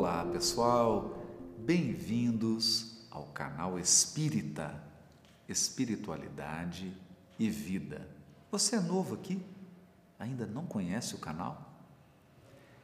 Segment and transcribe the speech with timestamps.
[0.00, 1.26] Olá pessoal,
[1.58, 4.80] bem-vindos ao canal Espírita,
[5.48, 6.96] Espiritualidade
[7.36, 8.08] e Vida.
[8.48, 9.44] Você é novo aqui?
[10.16, 11.82] Ainda não conhece o canal?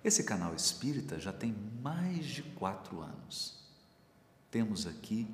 [0.03, 3.64] Esse canal Espírita já tem mais de quatro anos.
[4.50, 5.32] Temos aqui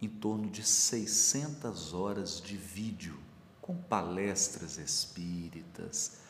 [0.00, 3.20] em torno de 600 horas de vídeo
[3.60, 6.22] com palestras espíritas,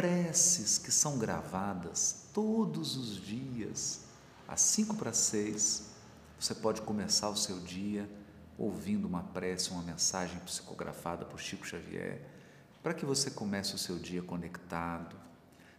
[0.00, 4.00] preces que são gravadas todos os dias,
[4.48, 5.90] às cinco para seis.
[6.38, 8.10] Você pode começar o seu dia
[8.56, 12.18] ouvindo uma prece, uma mensagem psicografada por Chico Xavier,
[12.82, 15.16] para que você comece o seu dia conectado.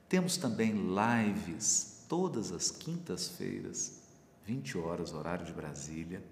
[0.08, 4.04] Temos também lives todas as quintas-feiras,
[4.46, 6.24] 20 horas, horário de Brasília.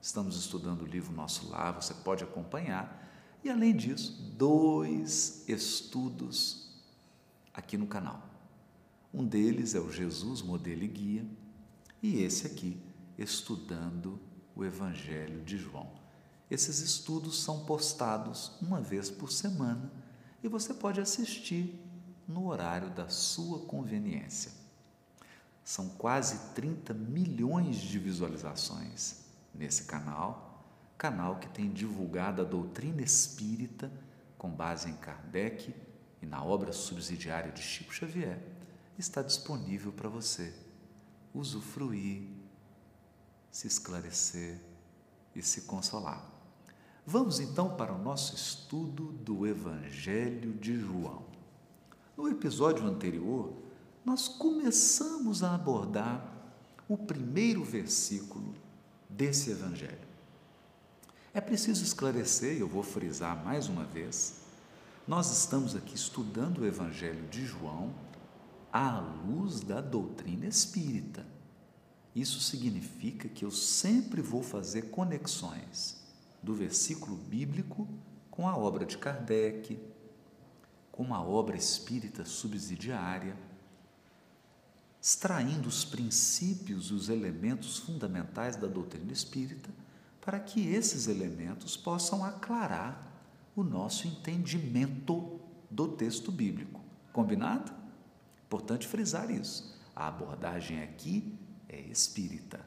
[0.00, 3.04] Estamos estudando o livro Nosso Lar, você pode acompanhar.
[3.42, 6.69] E além disso, dois estudos
[7.60, 8.28] aqui no canal.
[9.12, 11.26] Um deles é o Jesus Modelo e Guia,
[12.02, 12.82] e esse aqui,
[13.16, 14.18] Estudando
[14.56, 15.92] o Evangelho de João.
[16.50, 19.92] Esses estudos são postados uma vez por semana
[20.42, 21.78] e você pode assistir
[22.26, 24.52] no horário da sua conveniência.
[25.62, 30.64] São quase 30 milhões de visualizações nesse canal,
[30.96, 33.92] canal que tem divulgado a doutrina espírita
[34.38, 35.74] com base em Kardec
[36.22, 38.40] e na obra subsidiária de Chico Xavier,
[38.98, 40.54] está disponível para você
[41.34, 42.28] usufruir,
[43.50, 44.60] se esclarecer
[45.34, 46.24] e se consolar.
[47.06, 51.24] Vamos então para o nosso estudo do Evangelho de João.
[52.16, 53.52] No episódio anterior,
[54.04, 56.36] nós começamos a abordar
[56.88, 58.54] o primeiro versículo
[59.08, 60.08] desse Evangelho.
[61.32, 64.39] É preciso esclarecer, e eu vou frisar mais uma vez,
[65.10, 67.92] nós estamos aqui estudando o Evangelho de João
[68.72, 71.26] à luz da doutrina espírita.
[72.14, 76.00] Isso significa que eu sempre vou fazer conexões
[76.40, 77.88] do versículo bíblico
[78.30, 79.80] com a obra de Kardec,
[80.92, 83.36] com a obra espírita subsidiária,
[85.02, 89.70] extraindo os princípios e os elementos fundamentais da doutrina espírita,
[90.20, 93.09] para que esses elementos possam aclarar
[93.54, 95.40] o nosso entendimento
[95.70, 96.80] do texto bíblico.
[97.12, 97.72] Combinado?
[98.46, 99.78] Importante frisar isso.
[99.94, 101.38] A abordagem aqui
[101.68, 102.64] é espírita.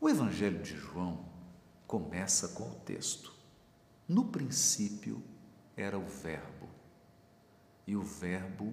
[0.00, 1.24] O Evangelho de João
[1.86, 3.32] começa com o texto.
[4.08, 5.22] No princípio
[5.76, 6.68] era o Verbo,
[7.86, 8.72] e o Verbo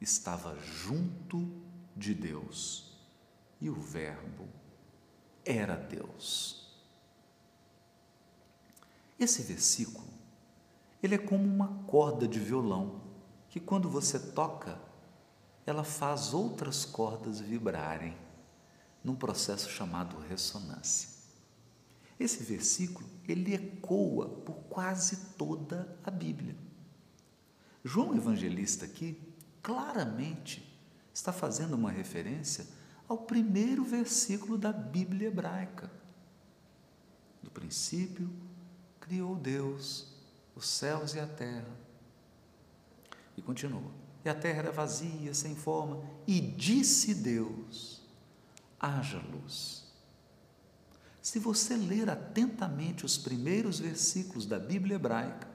[0.00, 1.50] estava junto
[1.96, 2.96] de Deus,
[3.60, 4.48] e o Verbo
[5.44, 6.63] era Deus.
[9.24, 10.06] Esse versículo,
[11.02, 13.00] ele é como uma corda de violão
[13.48, 14.78] que quando você toca,
[15.64, 18.14] ela faz outras cordas vibrarem
[19.02, 21.08] num processo chamado ressonância.
[22.20, 26.54] Esse versículo, ele ecoa por quase toda a Bíblia.
[27.82, 29.18] João Evangelista aqui
[29.62, 30.78] claramente
[31.14, 32.66] está fazendo uma referência
[33.08, 35.90] ao primeiro versículo da Bíblia hebraica.
[37.42, 38.30] Do princípio
[39.04, 40.06] criou Deus
[40.56, 41.76] os céus e a terra.
[43.36, 43.90] E continua.
[44.24, 48.02] E a terra era vazia, sem forma, e disse Deus:
[48.80, 49.84] haja luz.
[51.20, 55.48] Se você ler atentamente os primeiros versículos da Bíblia hebraica,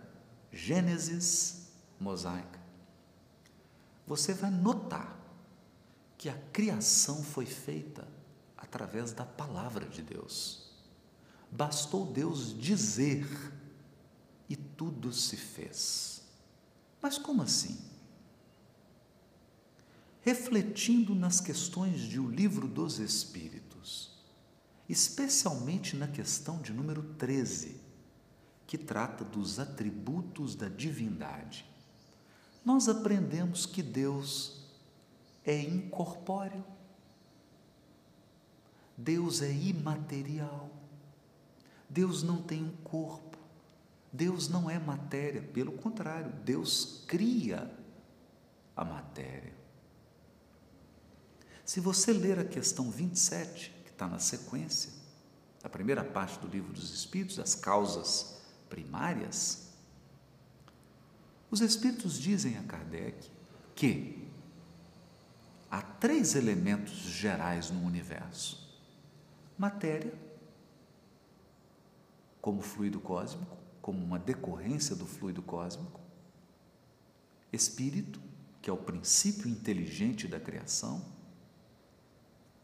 [0.51, 1.67] Gênesis
[1.99, 2.59] mosaica,
[4.05, 5.17] você vai notar
[6.17, 8.07] que a criação foi feita
[8.57, 10.68] através da palavra de Deus.
[11.51, 13.27] Bastou Deus dizer
[14.47, 16.21] e tudo se fez.
[17.01, 17.77] Mas como assim?
[20.21, 24.11] Refletindo nas questões de O Livro dos Espíritos,
[24.87, 27.79] especialmente na questão de número 13,
[28.67, 31.65] que trata dos atributos da divindade,
[32.63, 34.63] nós aprendemos que Deus
[35.45, 36.63] é incorpóreo,
[38.97, 40.69] Deus é imaterial,
[41.89, 43.37] Deus não tem um corpo,
[44.13, 47.71] Deus não é matéria, pelo contrário, Deus cria
[48.75, 49.53] a matéria.
[51.65, 54.91] Se você ler a questão 27, que está na sequência,
[55.63, 58.39] a primeira parte do livro dos Espíritos, as causas
[58.69, 59.69] primárias,
[61.51, 63.29] os Espíritos dizem a Kardec
[63.75, 64.27] que
[65.69, 68.79] há três elementos gerais no universo:
[69.57, 70.13] matéria,
[72.41, 75.99] como fluido cósmico, como uma decorrência do fluido cósmico,
[77.51, 78.21] espírito,
[78.61, 81.03] que é o princípio inteligente da criação,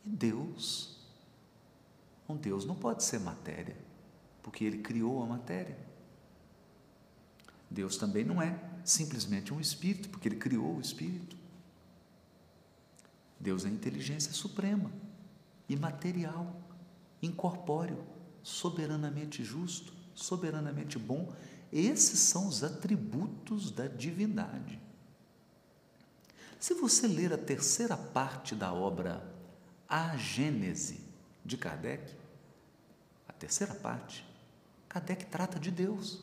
[0.06, 1.00] E Deus,
[2.30, 3.76] um Deus não pode ser matéria,
[4.44, 5.78] porque Ele criou a matéria.
[7.70, 11.36] Deus também não é simplesmente um espírito, porque Ele criou o espírito.
[13.40, 14.92] Deus é inteligência suprema,
[15.68, 16.56] imaterial,
[17.22, 18.06] incorpóreo,
[18.46, 21.34] soberanamente justo, soberanamente bom.
[21.74, 24.80] Esses são os atributos da divindade.
[26.60, 29.26] Se você ler a terceira parte da obra
[29.90, 31.02] A Gênese
[31.44, 32.16] de Kardec,
[33.28, 34.24] a terceira parte,
[34.88, 36.22] Kardec trata de Deus.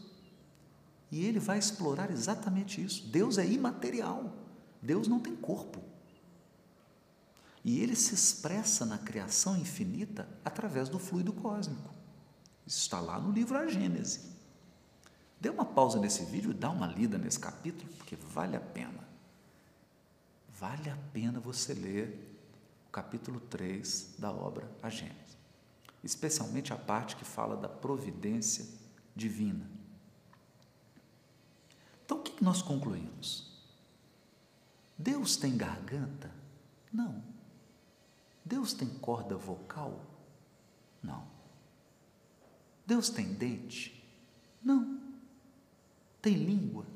[1.11, 3.09] E ele vai explorar exatamente isso.
[3.09, 4.33] Deus é imaterial.
[4.81, 5.83] Deus não tem corpo.
[7.65, 12.02] E ele se expressa na criação infinita através do fluido cósmico.
[12.67, 14.33] Isso está lá no livro A Gênese.
[15.41, 19.03] Dê uma pausa nesse vídeo e dá uma lida nesse capítulo, porque vale a pena.
[20.55, 22.39] Vale a pena você ler
[22.87, 25.37] o capítulo 3 da obra A Gênese,
[26.05, 28.65] especialmente a parte que fala da providência
[29.17, 29.69] divina.
[32.05, 33.51] Então, o que nós concluímos?
[34.97, 36.31] Deus tem garganta?
[36.93, 37.21] Não.
[38.45, 40.05] Deus tem corda vocal?
[41.03, 41.32] Não.
[42.87, 44.03] Deus tem dente?
[44.63, 45.01] Não.
[46.21, 46.87] Tem língua?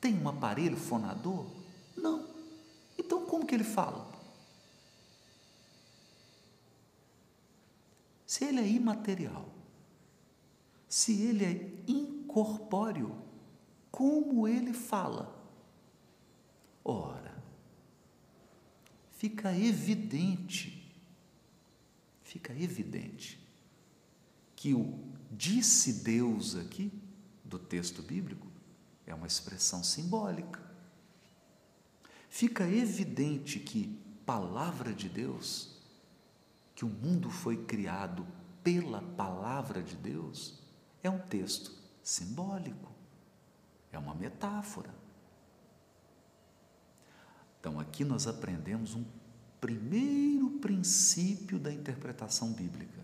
[0.00, 1.46] Tem um aparelho fonador?
[1.96, 2.28] Não.
[2.98, 4.12] Então como que ele fala?
[8.26, 9.48] Se ele é imaterial,
[10.88, 13.16] se ele é incorpóreo,
[13.90, 15.32] como ele fala?
[16.84, 17.42] Ora,
[19.12, 20.92] fica evidente,
[22.24, 23.38] fica evidente
[24.56, 26.92] que o disse Deus aqui
[27.44, 28.46] do texto bíblico
[29.06, 30.62] é uma expressão simbólica.
[32.28, 35.76] Fica evidente que palavra de Deus,
[36.74, 38.26] que o mundo foi criado
[38.62, 40.58] pela palavra de Deus,
[41.02, 41.72] é um texto
[42.02, 42.90] simbólico,
[43.92, 44.94] é uma metáfora.
[47.60, 49.04] Então, aqui nós aprendemos um
[49.60, 53.03] primeiro princípio da interpretação bíblica: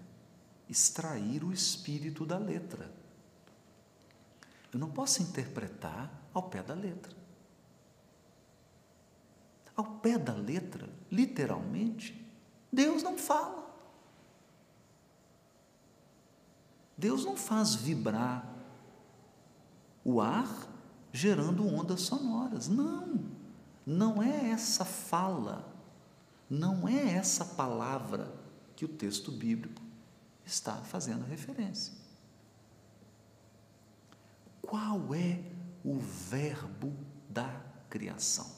[0.71, 2.91] extrair o espírito da letra.
[4.73, 7.17] Eu não posso interpretar ao pé da letra.
[9.75, 12.25] Ao pé da letra, literalmente,
[12.73, 13.69] Deus não fala.
[16.97, 18.47] Deus não faz vibrar
[20.05, 20.69] o ar
[21.13, 22.69] gerando ondas sonoras.
[22.69, 23.31] Não.
[23.85, 25.67] Não é essa fala,
[26.49, 28.33] não é essa palavra
[28.77, 29.90] que o texto bíblico
[30.51, 31.95] está fazendo referência.
[34.61, 35.43] Qual é
[35.85, 36.95] o verbo
[37.29, 37.49] da
[37.89, 38.51] criação?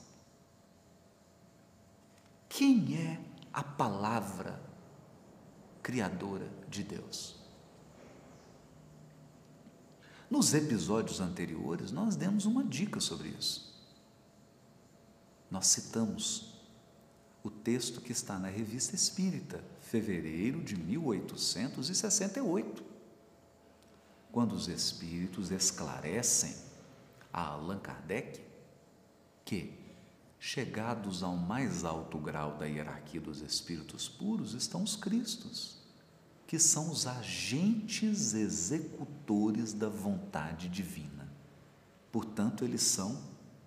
[2.48, 3.20] Quem é
[3.52, 4.60] a palavra
[5.82, 7.36] criadora de Deus?
[10.30, 13.72] Nos episódios anteriores, nós demos uma dica sobre isso
[15.52, 16.51] nós citamos
[17.42, 22.84] o texto que está na Revista Espírita, fevereiro de 1868,
[24.30, 26.54] quando os espíritos esclarecem
[27.32, 28.52] a Allan Kardec
[29.44, 29.78] que,
[30.38, 35.82] chegados ao mais alto grau da hierarquia dos espíritos puros, estão os Cristos,
[36.46, 41.30] que são os agentes executores da vontade divina.
[42.10, 43.22] Portanto, eles são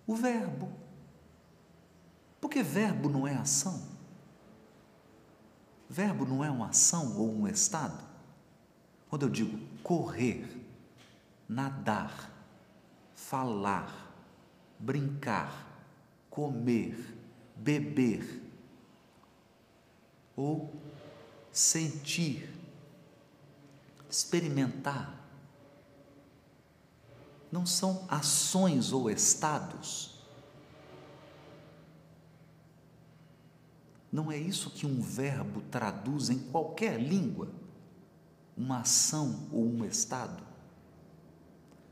[0.06, 0.85] o Verbo
[2.40, 3.82] porque verbo não é ação.
[5.88, 8.04] Verbo não é uma ação ou um estado.
[9.08, 10.46] Quando eu digo correr,
[11.48, 12.30] nadar,
[13.14, 14.12] falar,
[14.78, 15.66] brincar,
[16.28, 17.16] comer,
[17.54, 18.42] beber
[20.34, 20.74] ou
[21.52, 22.52] sentir,
[24.10, 25.14] experimentar,
[27.50, 30.15] não são ações ou estados
[34.16, 37.52] Não é isso que um verbo traduz em qualquer língua?
[38.56, 40.42] Uma ação ou um estado?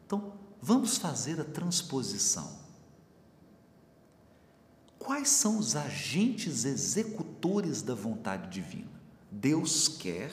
[0.07, 2.61] Então, vamos fazer a transposição.
[4.99, 9.03] Quais são os agentes executores da vontade divina?
[9.31, 10.33] Deus quer,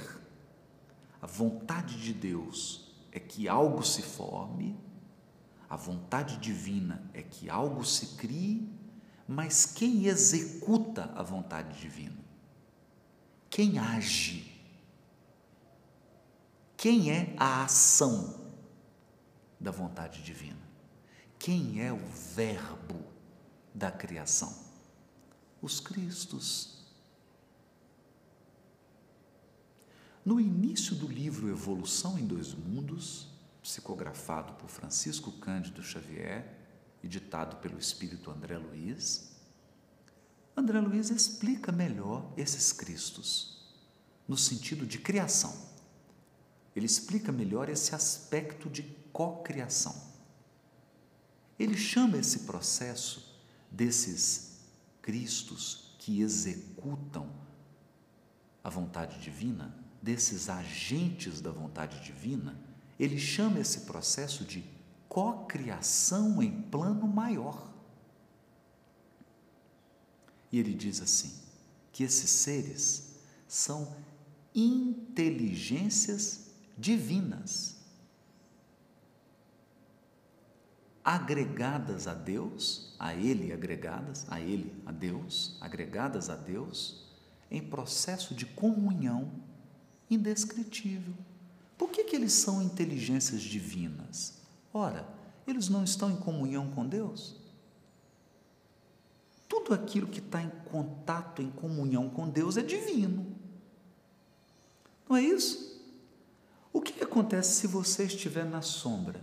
[1.22, 4.80] a vontade de Deus é que algo se forme,
[5.70, 8.81] a vontade divina é que algo se crie
[9.28, 12.18] mas quem executa a vontade divina?
[13.50, 14.52] Quem age?
[16.78, 18.54] Quem é a ação
[19.60, 20.62] da vontade divina?
[21.38, 22.00] Quem é o
[22.36, 23.04] Verbo
[23.74, 24.56] da criação?
[25.62, 26.82] Os Cristos.
[30.24, 33.28] No início do livro Evolução em Dois Mundos,
[33.62, 36.61] psicografado por Francisco Cândido Xavier
[37.04, 39.32] e ditado pelo espírito André Luiz,
[40.56, 43.58] André Luiz explica melhor esses Cristos,
[44.28, 45.54] no sentido de criação.
[46.76, 50.10] Ele explica melhor esse aspecto de cocriação.
[51.58, 53.40] Ele chama esse processo
[53.70, 54.60] desses
[55.02, 57.30] Cristos que executam
[58.64, 62.60] a vontade divina, desses agentes da vontade divina,
[63.00, 64.64] ele chama esse processo de
[65.12, 67.70] cocriação em plano maior.
[70.50, 71.34] E ele diz assim:
[71.92, 73.94] que esses seres são
[74.56, 77.76] inteligências divinas,
[81.04, 87.04] agregadas a Deus, a Ele agregadas, a Ele, a Deus, agregadas a Deus,
[87.50, 89.30] em processo de comunhão
[90.10, 91.14] indescritível.
[91.78, 94.40] Por que, que eles são inteligências divinas?
[94.74, 95.08] Ora,
[95.46, 97.36] eles não estão em comunhão com Deus?
[99.48, 103.36] Tudo aquilo que está em contato, em comunhão com Deus é divino.
[105.10, 105.72] Não é isso?
[106.72, 109.22] O que acontece se você estiver na sombra?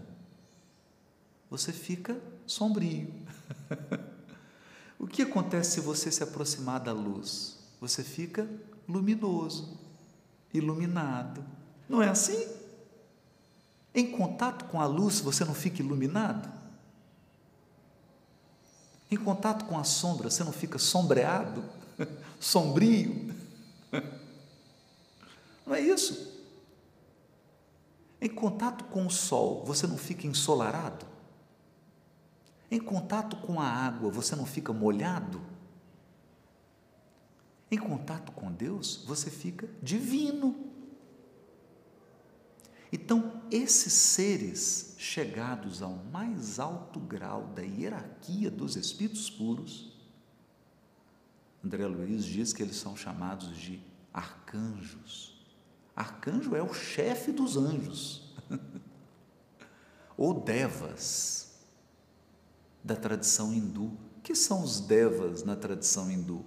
[1.49, 3.11] Você fica sombrio.
[4.99, 7.59] o que acontece se você se aproximar da luz?
[7.81, 8.47] Você fica
[8.87, 9.79] luminoso,
[10.53, 11.43] iluminado.
[11.89, 12.58] Não é assim?
[13.95, 16.49] Em contato com a luz, você não fica iluminado?
[19.11, 21.65] Em contato com a sombra, você não fica sombreado,
[22.39, 23.35] sombrio?
[25.67, 26.29] Não é isso?
[28.21, 31.05] Em contato com o sol, você não fica ensolarado?
[32.71, 35.41] Em contato com a água, você não fica molhado?
[37.71, 40.57] Em contato com Deus, você fica divino.
[42.91, 49.93] Então, esses seres chegados ao mais alto grau da hierarquia dos espíritos puros,
[51.65, 53.81] André Luiz diz que eles são chamados de
[54.13, 55.39] arcanjos.
[55.95, 58.33] Arcanjo é o chefe dos anjos,
[60.17, 61.59] ou devas,
[62.83, 63.87] da tradição hindu.
[64.17, 66.45] O que são os devas na tradição hindu?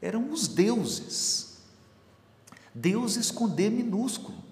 [0.00, 1.58] Eram os deuses,
[2.74, 4.45] deuses com D minúsculo.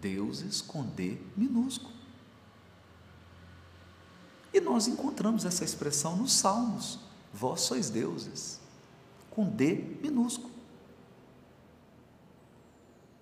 [0.00, 1.94] Deuses com D minúsculo.
[4.52, 6.98] E nós encontramos essa expressão nos Salmos:
[7.32, 8.60] Vós sois deuses,
[9.30, 10.50] com D minúsculo.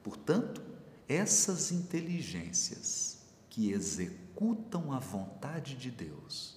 [0.02, 0.62] Portanto,
[1.08, 3.18] essas inteligências
[3.50, 6.56] que executam a vontade de Deus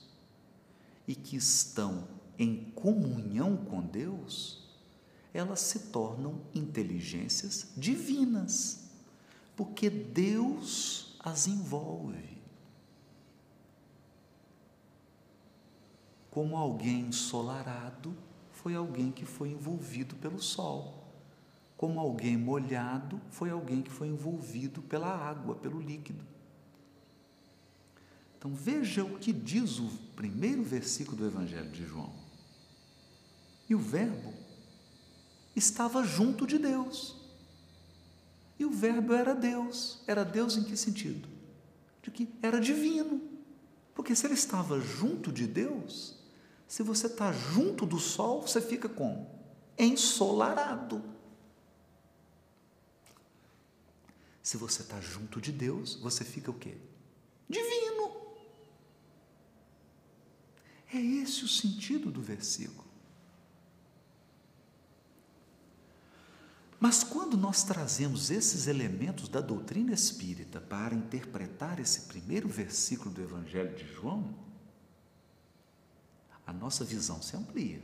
[1.07, 4.63] e que estão em comunhão com Deus,
[5.33, 8.90] elas se tornam inteligências divinas,
[9.61, 12.41] porque Deus as envolve.
[16.31, 18.17] Como alguém ensolarado
[18.51, 21.01] foi alguém que foi envolvido pelo sol
[21.81, 26.23] como alguém molhado foi alguém que foi envolvido pela água, pelo líquido.
[28.37, 32.13] Então veja o que diz o primeiro versículo do Evangelho de João.
[33.67, 34.31] E o Verbo
[35.55, 37.20] estava junto de Deus.
[38.61, 40.03] E o Verbo era Deus.
[40.05, 41.27] Era Deus em que sentido?
[42.03, 43.19] De que era divino.
[43.95, 46.19] Porque se ele estava junto de Deus,
[46.67, 49.27] se você está junto do sol, você fica como?
[49.79, 51.03] Ensolarado.
[54.43, 56.77] Se você está junto de Deus, você fica o quê?
[57.49, 58.15] Divino.
[60.93, 62.80] É esse o sentido do versículo.
[66.81, 73.21] Mas quando nós trazemos esses elementos da doutrina espírita para interpretar esse primeiro versículo do
[73.21, 74.35] Evangelho de João,
[76.45, 77.81] a nossa visão se amplia.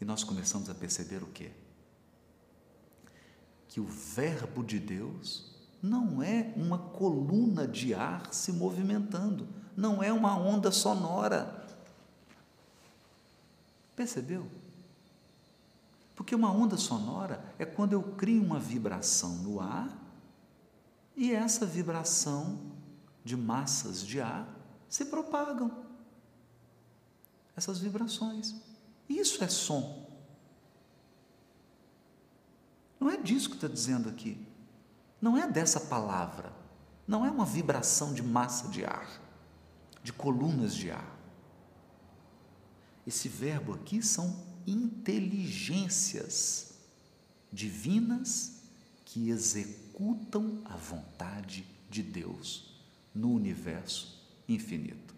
[0.00, 1.52] E nós começamos a perceber o quê?
[3.68, 10.12] que o Verbo de Deus não é uma coluna de ar se movimentando, não é
[10.12, 11.64] uma onda sonora.
[13.94, 14.48] Percebeu?
[16.18, 19.88] Porque uma onda sonora é quando eu crio uma vibração no ar
[21.16, 22.72] e essa vibração
[23.24, 24.52] de massas de ar
[24.88, 25.70] se propagam.
[27.56, 28.56] Essas vibrações.
[29.08, 30.10] Isso é som.
[32.98, 34.44] Não é disso que está dizendo aqui.
[35.20, 36.52] Não é dessa palavra.
[37.06, 39.08] Não é uma vibração de massa de ar,
[40.02, 41.16] de colunas de ar.
[43.06, 46.68] Esse verbo aqui são inteligências
[47.52, 48.62] divinas
[49.04, 52.74] que executam a vontade de Deus
[53.14, 55.14] no universo infinito.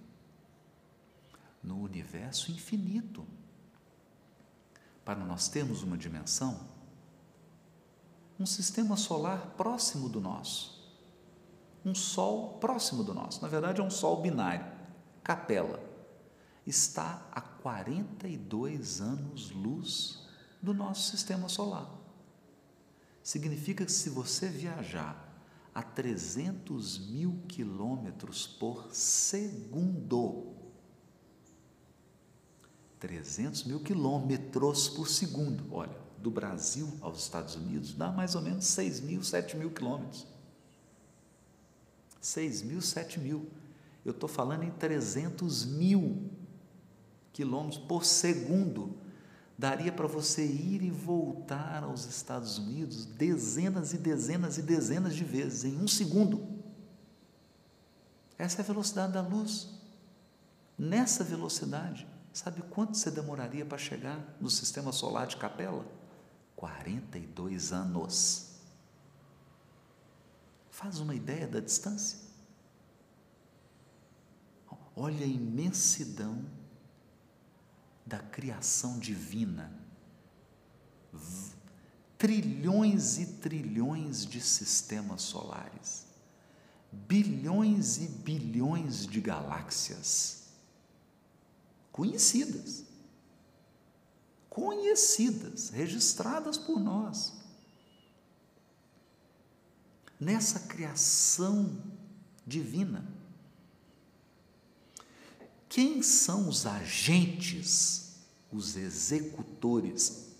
[1.63, 3.27] No universo infinito.
[5.05, 6.61] Para nós termos uma dimensão,
[8.39, 10.81] um sistema solar próximo do nosso,
[11.85, 14.65] um Sol próximo do nosso, na verdade é um Sol binário,
[15.23, 15.83] capela,
[16.67, 20.27] está a 42 anos-luz
[20.61, 21.91] do nosso sistema solar.
[23.23, 25.29] Significa que se você viajar
[25.75, 30.55] a 300 mil quilômetros por segundo,
[32.99, 38.67] 300 mil quilômetros por segundo, olha, do Brasil aos Estados Unidos dá mais ou menos
[38.67, 40.27] 6 mil, 7 mil quilômetros.
[42.21, 43.49] 6 mil, 7 mil.
[44.05, 46.31] Eu estou falando em 300 mil
[47.41, 48.99] quilômetros por segundo.
[49.57, 55.25] Daria para você ir e voltar aos Estados Unidos dezenas e dezenas e dezenas de
[55.25, 56.47] vezes em um segundo.
[58.37, 59.71] Essa é a velocidade da luz.
[60.79, 65.87] Nessa velocidade, sabe quanto você demoraria para chegar no sistema solar de Capela?
[66.57, 68.51] 42 anos.
[70.71, 72.19] Faz uma ideia da distância?
[74.95, 76.60] Olha a imensidão
[78.11, 79.73] da criação divina.
[82.19, 86.07] Trilhões e trilhões de sistemas solares,
[86.93, 90.41] bilhões e bilhões de galáxias
[91.93, 92.85] conhecidas,
[94.49, 97.33] conhecidas, registradas por nós.
[100.19, 101.81] Nessa criação
[102.47, 103.07] divina,
[105.71, 108.00] quem são os agentes,
[108.53, 110.35] os executores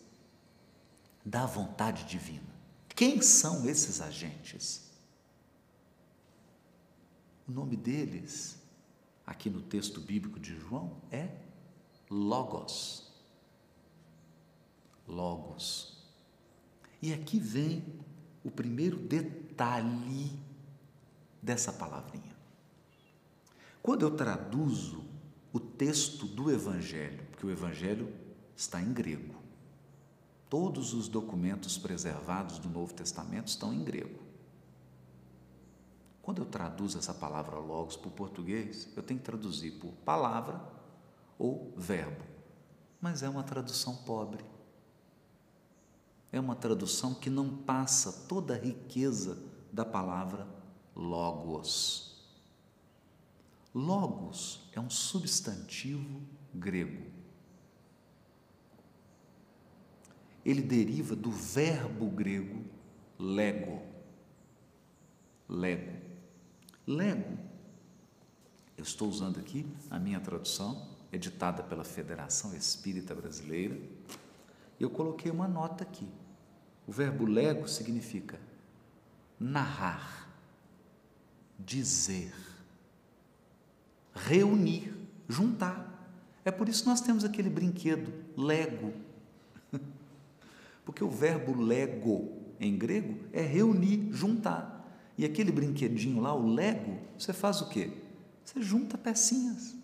[1.25, 2.51] da vontade divina?
[2.95, 4.91] Quem são esses agentes?
[7.49, 8.59] O nome deles,
[9.27, 11.29] aqui no texto bíblico de João, é
[12.11, 13.11] Logos.
[15.07, 15.99] Logos.
[17.01, 17.85] E aqui vem
[18.45, 20.39] o primeiro detalhe
[21.43, 22.37] dessa palavrinha.
[23.83, 25.05] Quando eu traduzo
[25.53, 28.13] o texto do Evangelho, porque o Evangelho
[28.55, 29.35] está em grego.
[30.51, 34.21] Todos os documentos preservados do Novo Testamento estão em grego.
[36.21, 40.61] Quando eu traduzo essa palavra logos para o português, eu tenho que traduzir por palavra
[41.39, 42.23] ou verbo.
[43.01, 44.45] Mas é uma tradução pobre.
[46.31, 50.47] É uma tradução que não passa toda a riqueza da palavra
[50.95, 52.23] logos.
[53.75, 56.21] Logos é um substantivo
[56.53, 57.20] grego.
[60.51, 62.65] Ele deriva do verbo grego
[63.19, 63.83] lego.
[65.49, 65.93] Lego.
[66.87, 67.39] Lego.
[68.77, 73.79] Eu estou usando aqui a minha tradução, editada pela Federação Espírita Brasileira.
[74.79, 76.09] Eu coloquei uma nota aqui.
[76.87, 78.41] O verbo lego significa
[79.39, 80.29] narrar,
[81.59, 82.33] dizer
[84.15, 84.93] reunir,
[85.29, 85.87] juntar.
[86.45, 88.93] É por isso que nós temos aquele brinquedo, Lego.
[90.91, 94.93] Porque o verbo lego em grego é reunir, juntar.
[95.17, 97.93] E aquele brinquedinho lá, o Lego, você faz o quê?
[98.45, 99.77] Você junta pecinhas.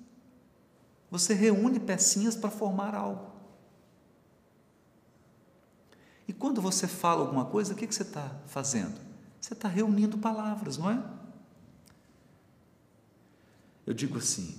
[1.08, 3.30] Você reúne pecinhas para formar algo.
[6.26, 9.00] E quando você fala alguma coisa, o que, você está fazendo?
[9.40, 11.00] Você está reunindo palavras, não é?
[13.86, 14.58] Eu digo assim: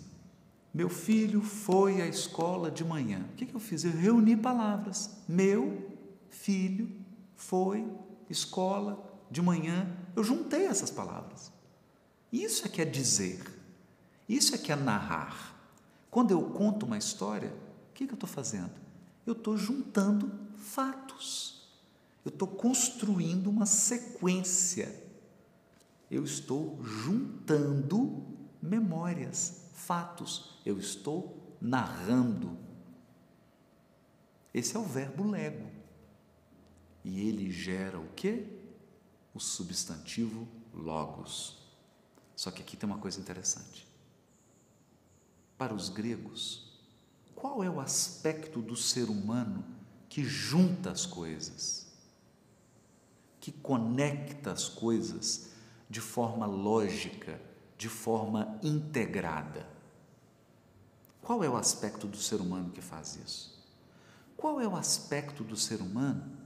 [0.73, 3.25] meu filho foi à escola de manhã.
[3.33, 3.83] O que eu fiz?
[3.83, 5.11] Eu reuni palavras.
[5.27, 5.96] Meu
[6.29, 6.89] filho
[7.35, 7.87] foi
[8.29, 9.87] escola de manhã.
[10.15, 11.51] Eu juntei essas palavras.
[12.31, 13.41] Isso é que é dizer.
[14.27, 15.55] Isso é que é narrar.
[16.09, 17.53] Quando eu conto uma história,
[17.89, 18.71] o que, que eu estou fazendo?
[19.25, 21.67] Eu estou juntando fatos.
[22.25, 25.03] Eu estou construindo uma sequência.
[26.09, 28.23] Eu estou juntando
[28.61, 30.59] memórias, fatos.
[30.65, 32.57] Eu estou narrando.
[34.53, 35.76] Esse é o verbo lego.
[37.07, 38.45] E ele gera o quê?
[39.33, 41.57] O substantivo logos.
[42.35, 43.87] Só que aqui tem uma coisa interessante.
[45.57, 46.69] Para os gregos,
[47.33, 49.63] qual é o aspecto do ser humano
[50.09, 51.87] que junta as coisas,
[53.39, 55.51] que conecta as coisas
[55.89, 57.39] de forma lógica,
[57.77, 59.65] de forma integrada.
[61.21, 63.65] Qual é o aspecto do ser humano que faz isso?
[64.35, 66.36] Qual é o aspecto do ser humano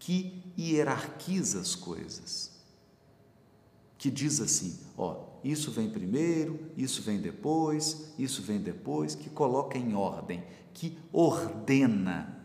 [0.00, 2.50] que hierarquiza as coisas?
[3.96, 9.78] Que diz assim: ó, isso vem primeiro, isso vem depois, isso vem depois, que coloca
[9.78, 12.38] em ordem, que ordena.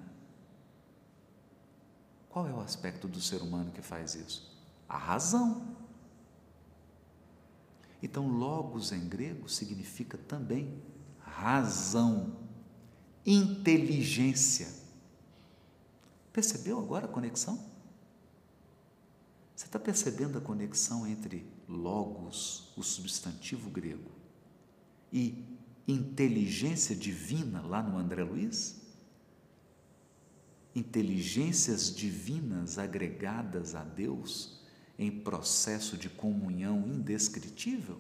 [2.29, 4.53] Qual é o aspecto do ser humano que faz isso?
[4.87, 5.75] A razão.
[8.03, 10.77] Então, logos em grego significa também
[11.19, 12.35] razão,
[13.25, 14.84] inteligência.
[16.35, 17.55] Percebeu agora a conexão?
[19.55, 24.11] Você está percebendo a conexão entre logos, o substantivo grego,
[25.13, 25.45] e
[25.87, 28.81] inteligência divina lá no André Luiz?
[30.75, 34.59] Inteligências divinas agregadas a Deus
[34.99, 37.97] em processo de comunhão indescritível?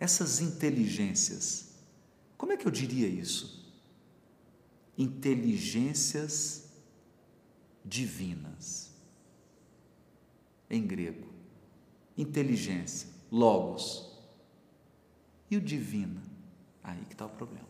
[0.00, 1.74] Essas inteligências,
[2.38, 3.62] como é que eu diria isso?
[4.96, 6.70] Inteligências
[7.84, 8.92] divinas
[10.70, 11.28] em grego.
[12.16, 14.10] Inteligência, logos.
[15.50, 16.20] E o divino?
[16.82, 17.68] Aí que está o problema.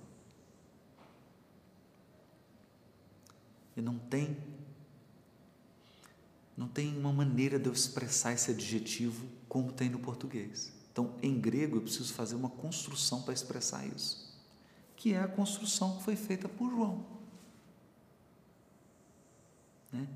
[3.76, 4.37] E não tem
[6.56, 10.72] não tem uma maneira de eu expressar esse adjetivo como tem no português.
[10.92, 14.21] Então, em grego, eu preciso fazer uma construção para expressar isso,
[15.03, 17.05] que é a construção que foi feita por João.
[19.91, 20.07] Né?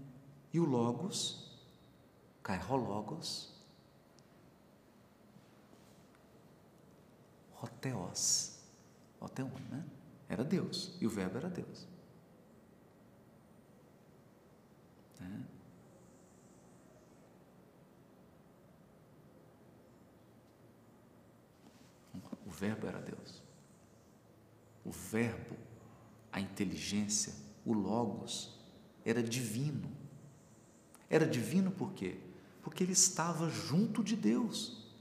[0.53, 1.45] E o Logos
[2.41, 3.53] Kairologos,
[7.55, 8.61] Roteos,
[9.21, 9.85] Roteon, né?
[10.29, 11.89] Era Deus, e o verbo era Deus.
[15.19, 15.45] Né?
[22.47, 23.36] O verbo era Deus.
[24.87, 25.57] O verbo,
[26.33, 28.57] a inteligência, o logos,
[29.05, 29.91] era divino.
[31.11, 32.21] Era divino por quê?
[32.63, 34.95] Porque ele estava junto de Deus,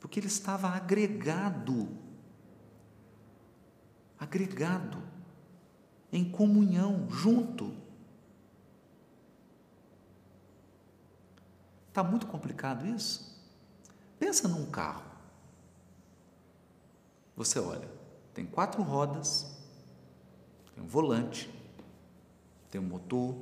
[0.00, 1.88] porque ele estava agregado,
[4.18, 5.02] agregado,
[6.10, 7.76] em comunhão, junto.
[11.88, 13.38] Está muito complicado isso?
[14.18, 15.12] Pensa num carro.
[17.36, 17.88] Você olha,
[18.34, 19.46] tem quatro rodas,
[20.74, 21.48] tem um volante,
[22.70, 23.36] tem um motor,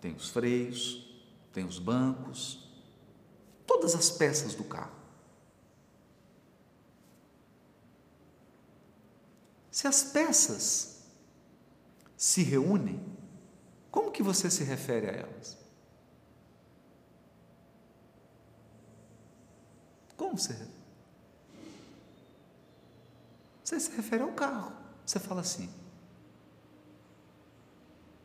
[0.00, 2.68] tem os freios, tem os bancos,
[3.66, 4.94] todas as peças do carro.
[9.70, 11.02] Se as peças
[12.16, 13.02] se reúnem,
[13.90, 15.56] como que você se refere a elas?
[20.16, 20.73] Como você?
[23.64, 24.72] Você se refere ao carro.
[25.06, 25.70] Você fala assim: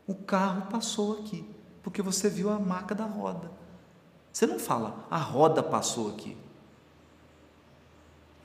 [0.06, 1.48] o carro passou aqui
[1.82, 3.50] porque você viu a marca da roda.
[4.32, 6.36] Você não fala, a roda passou aqui.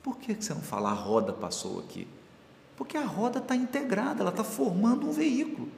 [0.02, 2.08] Por que você não fala, a roda passou aqui?
[2.76, 5.68] Porque a roda está integrada, ela está formando um veículo.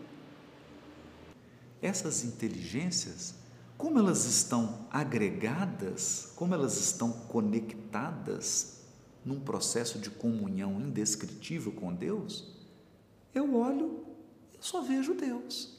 [1.82, 3.34] Essas inteligências,
[3.76, 8.77] como elas estão agregadas, como elas estão conectadas
[9.24, 12.56] num processo de comunhão indescritível com Deus,
[13.34, 14.04] eu olho,
[14.54, 15.78] eu só vejo Deus.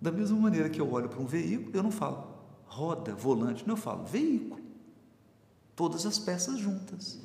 [0.00, 2.34] Da mesma maneira que eu olho para um veículo, eu não falo
[2.66, 4.62] roda, volante, não, eu falo veículo.
[5.76, 7.18] Todas as peças juntas.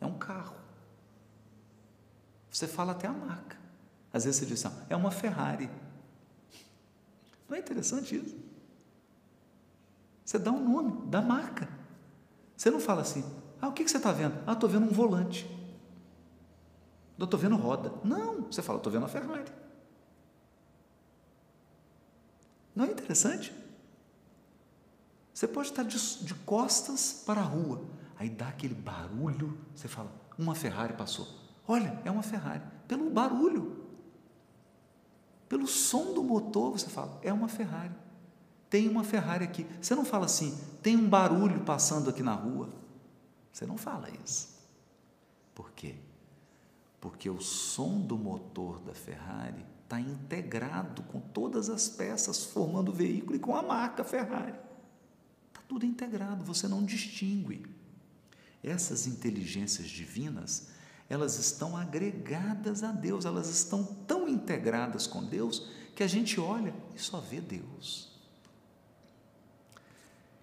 [0.00, 0.56] É um carro.
[2.50, 3.58] Você fala até a marca.
[4.12, 5.70] Às vezes você diz assim, é uma Ferrari.
[7.48, 8.36] Não é interessante isso?
[10.24, 11.68] Você dá um nome, dá marca.
[12.60, 13.24] Você não fala assim,
[13.58, 14.38] ah, o que você está vendo?
[14.46, 15.48] Ah, estou vendo um volante.
[17.18, 17.90] Eu estou vendo roda.
[18.04, 19.50] Não, você fala, estou vendo a Ferrari.
[22.76, 23.50] Não é interessante?
[25.32, 27.82] Você pode estar de, de costas para a rua,
[28.18, 31.26] aí dá aquele barulho, você fala, uma Ferrari passou.
[31.66, 32.62] Olha, é uma Ferrari.
[32.86, 33.86] Pelo barulho,
[35.48, 37.94] pelo som do motor, você fala, é uma Ferrari.
[38.70, 39.66] Tem uma Ferrari aqui.
[39.82, 42.70] Você não fala assim, tem um barulho passando aqui na rua.
[43.52, 44.48] Você não fala isso.
[45.52, 45.96] Por quê?
[47.00, 52.94] Porque o som do motor da Ferrari está integrado com todas as peças formando o
[52.94, 54.54] veículo e com a marca Ferrari.
[55.48, 57.66] Está tudo integrado, você não distingue.
[58.62, 60.68] Essas inteligências divinas,
[61.08, 66.72] elas estão agregadas a Deus, elas estão tão integradas com Deus que a gente olha
[66.94, 68.09] e só vê Deus.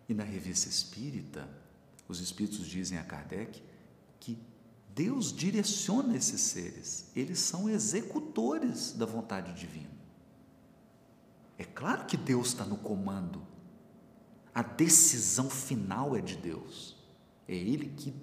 [0.07, 1.49] E na revista espírita,
[2.07, 3.61] os espíritos dizem a Kardec
[4.19, 4.37] que
[4.95, 9.97] Deus direciona esses seres, eles são executores da vontade divina.
[11.57, 13.45] É claro que Deus está no comando,
[14.53, 16.95] a decisão final é de Deus,
[17.47, 18.13] é Ele que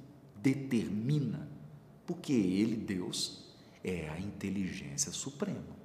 [0.42, 1.49] determina,
[2.05, 3.44] porque Ele, Deus,
[3.85, 5.77] é a inteligência suprema.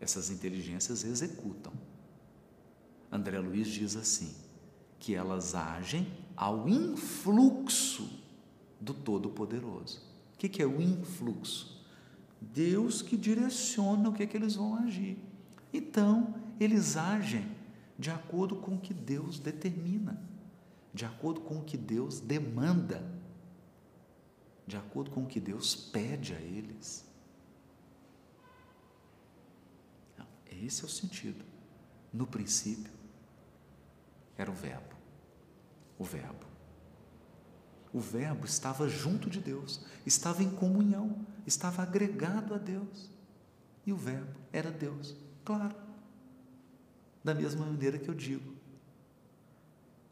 [0.00, 1.72] Essas inteligências executam.
[3.10, 4.34] André Luiz diz assim:
[4.98, 8.08] que elas agem ao influxo
[8.80, 10.00] do Todo-Poderoso.
[10.34, 11.84] O que é o influxo?
[12.40, 15.18] Deus que direciona o que, é que eles vão agir.
[15.72, 17.48] Então, eles agem
[17.98, 20.20] de acordo com o que Deus determina,
[20.94, 23.04] de acordo com o que Deus demanda,
[24.66, 27.04] de acordo com o que Deus pede a eles.
[30.50, 31.44] Esse é o sentido.
[32.12, 32.92] No princípio,
[34.38, 34.94] era o Verbo.
[35.98, 36.46] O Verbo.
[37.92, 43.10] O Verbo estava junto de Deus, estava em comunhão, estava agregado a Deus.
[43.84, 45.74] E o Verbo era Deus, claro.
[47.24, 48.54] Da mesma maneira que eu digo,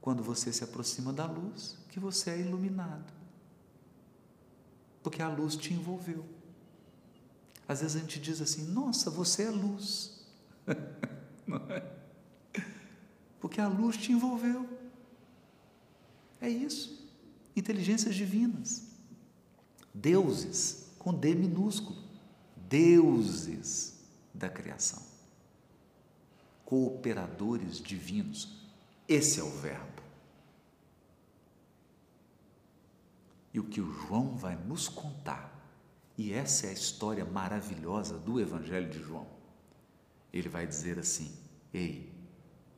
[0.01, 3.13] quando você se aproxima da luz, que você é iluminado.
[5.03, 6.25] Porque a luz te envolveu.
[7.69, 10.27] Às vezes a gente diz assim: nossa, você é luz.
[11.47, 11.96] Não é?
[13.47, 14.69] Porque a luz te envolveu.
[16.41, 17.09] É isso.
[17.55, 18.89] Inteligências divinas.
[19.95, 21.97] Deuses, com D minúsculo.
[22.69, 24.01] Deuses
[24.35, 25.01] da criação.
[26.65, 28.67] Cooperadores divinos.
[29.09, 30.03] Esse é o Verbo.
[33.55, 35.57] E o que o João vai nos contar,
[36.19, 39.29] e essa é a história maravilhosa do Evangelho de João.
[40.33, 41.33] Ele vai dizer assim:
[41.73, 42.16] Ei,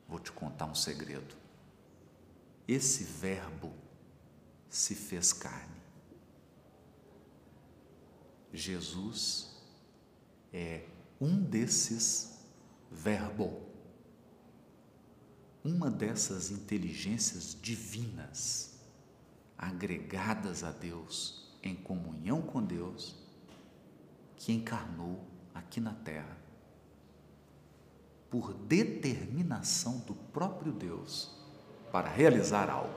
[0.09, 1.35] vou te contar um segredo.
[2.67, 3.71] Esse Verbo
[4.67, 5.79] se fez carne.
[8.51, 9.55] Jesus
[10.51, 10.87] é
[11.21, 12.39] um desses
[12.91, 13.61] verbo,
[15.63, 18.79] uma dessas inteligências divinas
[19.55, 23.15] agregadas a Deus, em comunhão com Deus,
[24.35, 26.38] que encarnou aqui na terra
[28.29, 31.31] por determinação do próprio Deus
[31.91, 32.93] para realizar algo.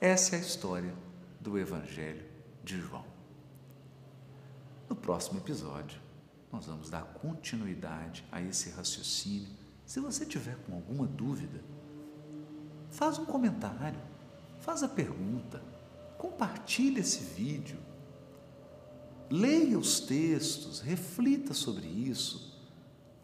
[0.00, 0.94] Essa é a história
[1.40, 2.24] do Evangelho
[2.62, 3.04] de João.
[4.88, 6.00] No próximo episódio,
[6.52, 9.48] nós vamos dar continuidade a esse raciocínio.
[9.84, 11.62] Se você tiver com alguma dúvida,
[12.90, 14.00] faz um comentário,
[14.60, 15.62] faz a pergunta,
[16.18, 17.78] compartilhe esse vídeo,
[19.28, 22.49] leia os textos, reflita sobre isso,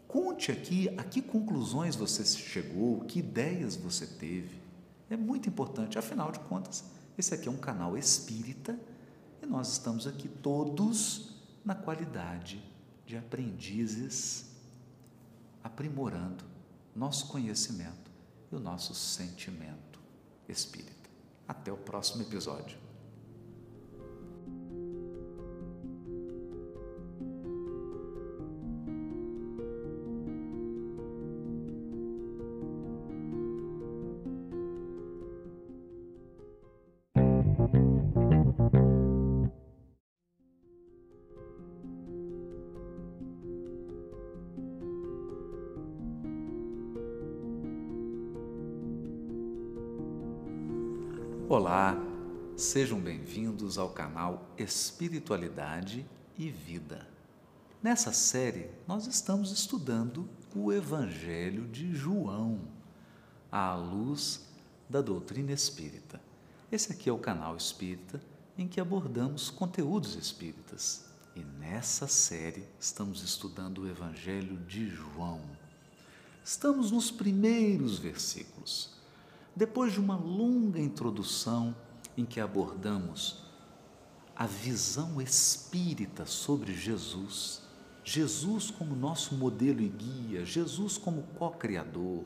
[0.07, 4.59] conte aqui a que conclusões você chegou, que ideias você teve.
[5.09, 6.83] É muito importante, afinal de contas,
[7.17, 8.77] esse aqui é um canal espírita
[9.41, 12.63] e nós estamos aqui todos na qualidade
[13.05, 14.45] de aprendizes,
[15.63, 16.43] aprimorando
[16.95, 18.11] nosso conhecimento
[18.51, 19.99] e o nosso sentimento
[20.47, 20.91] espírita.
[21.47, 22.86] Até o próximo episódio.
[52.77, 56.05] Sejam bem-vindos ao canal Espiritualidade
[56.37, 57.07] e Vida.
[57.81, 62.59] Nessa série, nós estamos estudando o Evangelho de João,
[63.51, 64.45] à luz
[64.87, 66.21] da doutrina espírita.
[66.71, 68.21] Esse aqui é o canal espírita
[68.55, 71.05] em que abordamos conteúdos espíritas.
[71.35, 75.41] E nessa série estamos estudando o Evangelho de João.
[76.45, 78.91] Estamos nos primeiros versículos
[79.55, 81.75] depois de uma longa introdução
[82.17, 83.45] em que abordamos
[84.35, 87.61] a visão espírita sobre Jesus,
[88.03, 92.25] Jesus como nosso modelo e guia, Jesus como co-criador,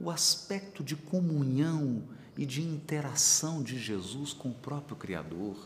[0.00, 2.02] o aspecto de comunhão
[2.36, 5.56] e de interação de Jesus com o próprio Criador,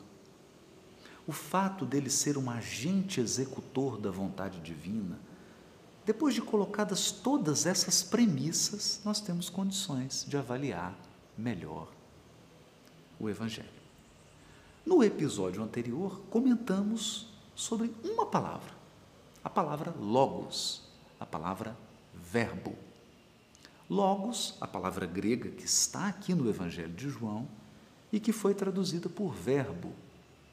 [1.26, 5.18] o fato dele ser um agente executor da vontade divina,
[6.06, 10.96] depois de colocadas todas essas premissas, nós temos condições de avaliar
[11.36, 11.99] melhor
[13.20, 13.68] o Evangelho.
[14.84, 18.72] No episódio anterior, comentamos sobre uma palavra,
[19.44, 20.82] a palavra logos,
[21.20, 21.76] a palavra
[22.14, 22.74] verbo.
[23.88, 27.46] Logos, a palavra grega que está aqui no Evangelho de João,
[28.12, 29.92] e que foi traduzida por verbo,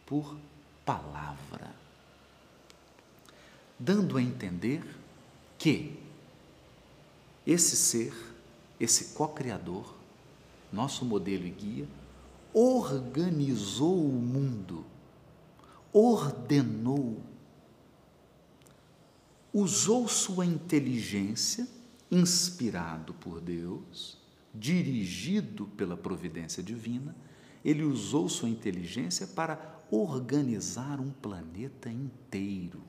[0.06, 0.38] por
[0.86, 1.74] palavra,
[3.80, 4.84] dando a entender
[5.58, 6.00] que
[7.46, 8.14] esse ser,
[8.80, 9.96] esse co-criador,
[10.72, 11.88] nosso modelo e guia,
[12.60, 14.84] organizou o mundo,
[15.94, 17.22] ordenou,
[19.54, 21.68] usou sua inteligência,
[22.10, 24.18] inspirado por Deus,
[24.56, 27.16] dirigido pela providência divina,
[27.64, 32.82] ele usou sua inteligência para organizar um planeta inteiro,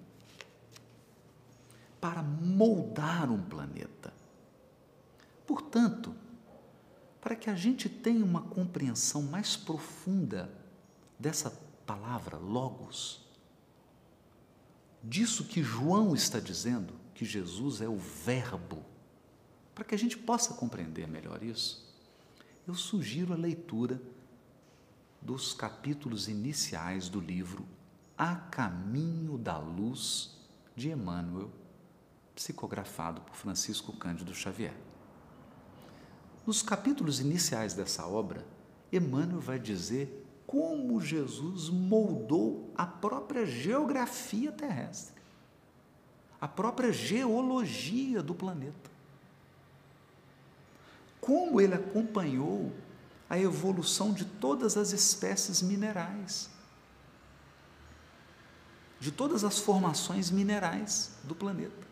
[2.00, 4.14] para moldar um planeta.
[5.46, 6.14] Portanto,
[7.20, 10.50] para que a gente tenha uma compreensão mais profunda
[11.18, 11.50] dessa
[11.86, 13.26] palavra, logos,
[15.02, 18.84] disso que João está dizendo, que Jesus é o Verbo,
[19.74, 21.88] para que a gente possa compreender melhor isso,
[22.66, 24.00] eu sugiro a leitura
[25.20, 27.66] dos capítulos iniciais do livro
[28.16, 30.36] A Caminho da Luz
[30.76, 31.50] de Emmanuel,
[32.34, 34.87] psicografado por Francisco Cândido Xavier.
[36.48, 38.42] Nos capítulos iniciais dessa obra,
[38.90, 45.20] Emmanuel vai dizer como Jesus moldou a própria geografia terrestre,
[46.40, 48.90] a própria geologia do planeta.
[51.20, 52.72] Como ele acompanhou
[53.28, 56.48] a evolução de todas as espécies minerais,
[58.98, 61.86] de todas as formações minerais do planeta.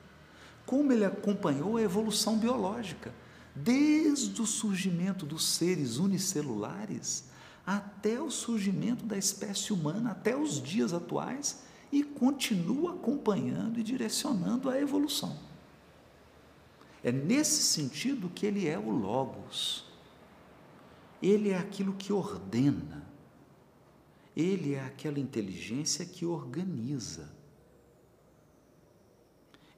[0.64, 3.12] Como ele acompanhou a evolução biológica,
[3.56, 7.24] desde o surgimento dos seres unicelulares
[7.66, 14.68] até o surgimento da espécie humana, até os dias atuais, e continua acompanhando e direcionando
[14.68, 15.36] a evolução.
[17.02, 19.86] É nesse sentido que ele é o Logos
[21.22, 23.06] ele é aquilo que ordena,
[24.36, 27.34] ele é aquela inteligência que organiza.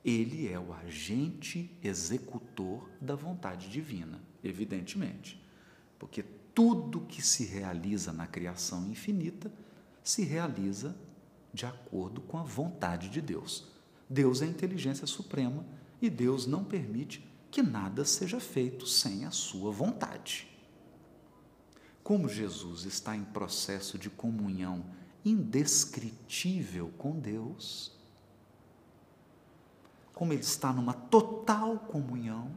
[0.05, 5.43] Ele é o agente executor da vontade divina, evidentemente,
[5.99, 6.23] porque
[6.55, 9.53] tudo que se realiza na criação infinita
[10.03, 10.97] se realiza
[11.53, 13.67] de acordo com a vontade de Deus.
[14.09, 15.65] Deus é a inteligência suprema
[16.01, 20.49] e Deus não permite que nada seja feito sem a sua vontade.
[22.03, 24.85] Como Jesus está em processo de comunhão
[25.25, 27.98] indescritível com Deus,
[30.19, 32.51] como ele está numa total comunhão,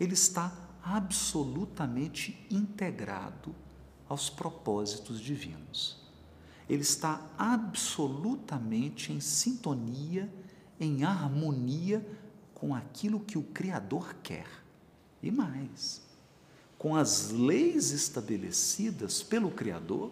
[0.00, 3.54] ele está absolutamente integrado
[4.08, 5.96] aos propósitos divinos.
[6.68, 10.28] Ele está absolutamente em sintonia,
[10.80, 12.04] em harmonia
[12.52, 14.48] com aquilo que o Criador quer.
[15.22, 16.02] E mais,
[16.76, 20.10] com as leis estabelecidas pelo Criador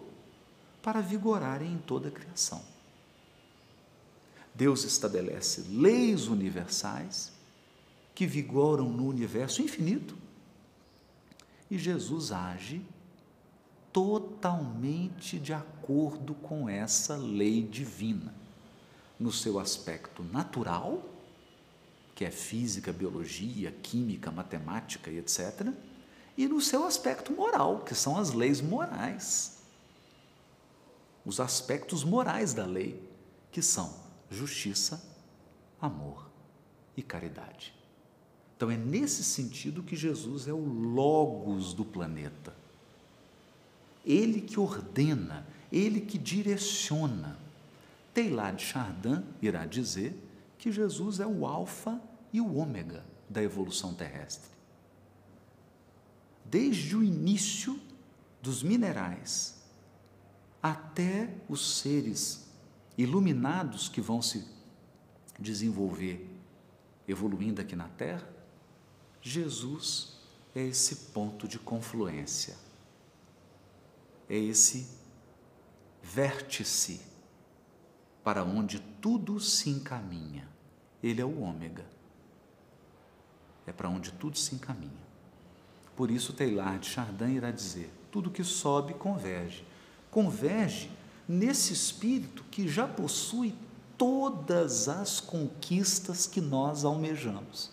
[0.81, 2.76] para vigorarem em toda a criação.
[4.57, 7.31] Deus estabelece leis universais
[8.15, 10.17] que vigoram no universo infinito
[11.69, 12.81] e Jesus age
[13.93, 18.33] totalmente de acordo com essa lei divina,
[19.19, 21.07] no seu aspecto natural,
[22.15, 25.71] que é física, biologia, química, matemática e etc
[26.35, 29.57] e no seu aspecto moral, que são as leis morais.
[31.23, 33.01] Os aspectos morais da lei,
[33.51, 35.03] que são justiça,
[35.81, 36.29] amor
[36.95, 37.73] e caridade.
[38.55, 42.55] Então é nesse sentido que Jesus é o logos do planeta.
[44.05, 47.37] Ele que ordena, ele que direciona.
[48.13, 50.15] Teilhard de Chardin irá dizer
[50.57, 52.01] que Jesus é o alfa
[52.33, 54.57] e o ômega da evolução terrestre
[56.49, 57.79] desde o início
[58.41, 59.55] dos minerais
[60.61, 62.46] até os seres
[62.97, 64.45] iluminados que vão se
[65.39, 66.27] desenvolver
[67.07, 68.27] evoluindo aqui na Terra,
[69.21, 70.17] Jesus
[70.55, 72.57] é esse ponto de confluência,
[74.29, 74.89] é esse
[76.01, 77.01] vértice
[78.23, 80.47] para onde tudo se encaminha.
[81.01, 81.85] Ele é o ômega,
[83.65, 85.07] é para onde tudo se encaminha.
[85.95, 89.65] Por isso, Teilhard de Chardin irá dizer: tudo que sobe converge.
[90.09, 90.89] Converge
[91.27, 93.55] nesse espírito que já possui
[93.97, 97.71] todas as conquistas que nós almejamos.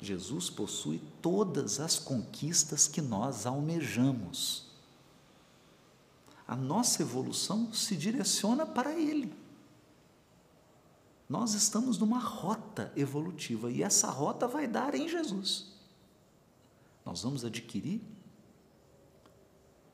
[0.00, 4.70] Jesus possui todas as conquistas que nós almejamos.
[6.48, 9.32] A nossa evolução se direciona para Ele.
[11.28, 15.70] Nós estamos numa rota evolutiva e essa rota vai dar em Jesus.
[17.04, 18.00] Nós vamos adquirir,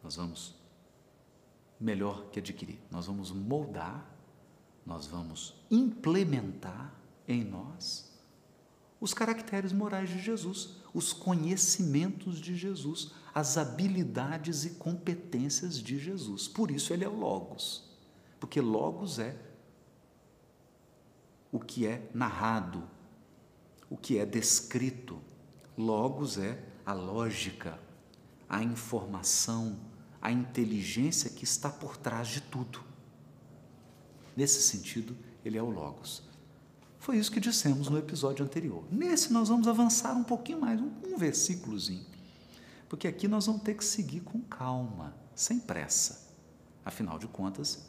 [0.02, 0.54] nós vamos,
[1.78, 4.10] melhor que adquirir, nós vamos moldar,
[4.84, 6.94] nós vamos implementar
[7.26, 8.16] em nós
[9.00, 16.48] os caracteres morais de Jesus, os conhecimentos de Jesus, as habilidades e competências de Jesus.
[16.48, 17.84] Por isso ele é o Logos,
[18.40, 19.36] porque Logos é
[21.52, 22.82] o que é narrado,
[23.90, 25.20] o que é descrito.
[25.76, 27.78] Logos é a lógica,
[28.48, 29.78] a informação,
[30.26, 32.82] a inteligência que está por trás de tudo.
[34.36, 36.24] Nesse sentido, ele é o Logos.
[36.98, 38.84] Foi isso que dissemos no episódio anterior.
[38.90, 42.04] Nesse, nós vamos avançar um pouquinho mais, um, um versículozinho.
[42.88, 46.34] Porque aqui nós vamos ter que seguir com calma, sem pressa.
[46.84, 47.88] Afinal de contas,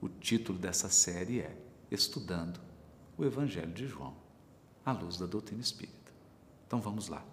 [0.00, 1.58] o título dessa série é
[1.90, 2.60] Estudando
[3.18, 4.14] o Evangelho de João,
[4.86, 6.12] à luz da doutrina espírita.
[6.64, 7.24] Então vamos lá.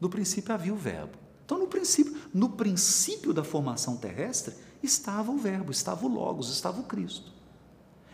[0.00, 1.25] No princípio havia o Verbo.
[1.46, 6.78] Então, no princípio, no princípio da formação terrestre, estava o Verbo, estava o Logos, estava
[6.80, 7.36] o Cristo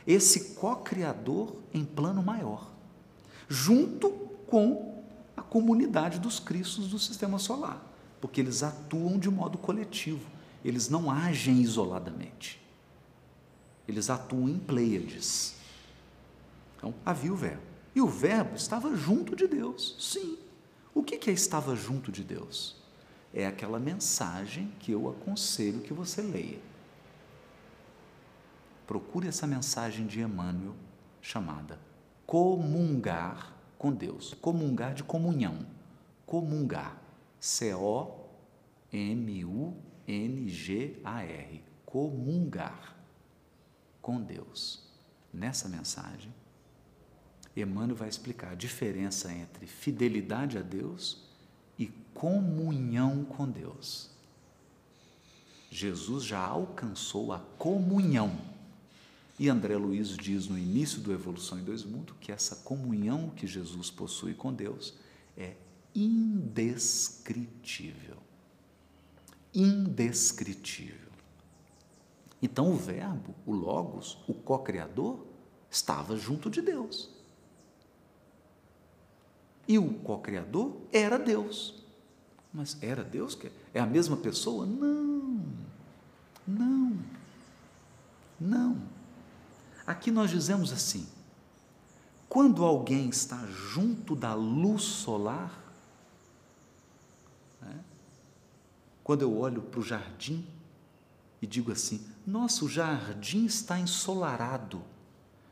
[0.07, 2.70] esse co-criador em plano maior,
[3.49, 4.11] junto
[4.47, 5.03] com
[5.37, 7.83] a comunidade dos cristos do sistema solar,
[8.20, 10.28] porque eles atuam de modo coletivo,
[10.64, 12.61] eles não agem isoladamente.
[13.87, 15.57] Eles atuam em pleiades.
[16.76, 17.62] Então, havia o Verbo.
[17.95, 20.39] E o Verbo estava junto de Deus, sim.
[20.95, 22.76] O que é estava junto de Deus?
[23.35, 26.72] É aquela mensagem que eu aconselho que você leia
[28.93, 30.74] procure essa mensagem de Emmanuel
[31.22, 31.80] chamada
[32.26, 34.35] comungar com Deus.
[34.35, 35.66] Comungar de comunhão.
[36.26, 37.01] Comungar.
[37.41, 38.05] C-O-M-U-N-G-A-R.
[41.87, 42.97] Comungar
[44.03, 44.87] com Deus.
[45.33, 46.35] Nessa mensagem,
[47.57, 51.21] Emmanuel vai explicar a diferença entre fidelidade a Deus
[52.14, 54.10] comunhão com Deus.
[55.70, 58.52] Jesus já alcançou a comunhão
[59.42, 63.44] e André Luiz diz no início do Evolução em Dois Mundos que essa comunhão que
[63.44, 64.94] Jesus possui com Deus
[65.36, 65.56] é
[65.92, 68.18] indescritível.
[69.52, 71.10] Indescritível.
[72.40, 75.26] Então o Verbo, o Logos, o co-criador,
[75.68, 77.10] estava junto de Deus.
[79.66, 81.82] E o co-criador era Deus.
[82.53, 83.38] Mas era Deus?
[83.72, 84.66] É a mesma pessoa?
[84.66, 85.44] Não.
[86.46, 86.98] Não.
[88.38, 88.82] Não.
[89.86, 91.07] Aqui nós dizemos assim:
[92.28, 95.62] quando alguém está junto da luz solar,
[97.61, 97.84] né,
[99.03, 100.46] quando eu olho para o jardim
[101.40, 104.82] e digo assim: nossa, o jardim está ensolarado,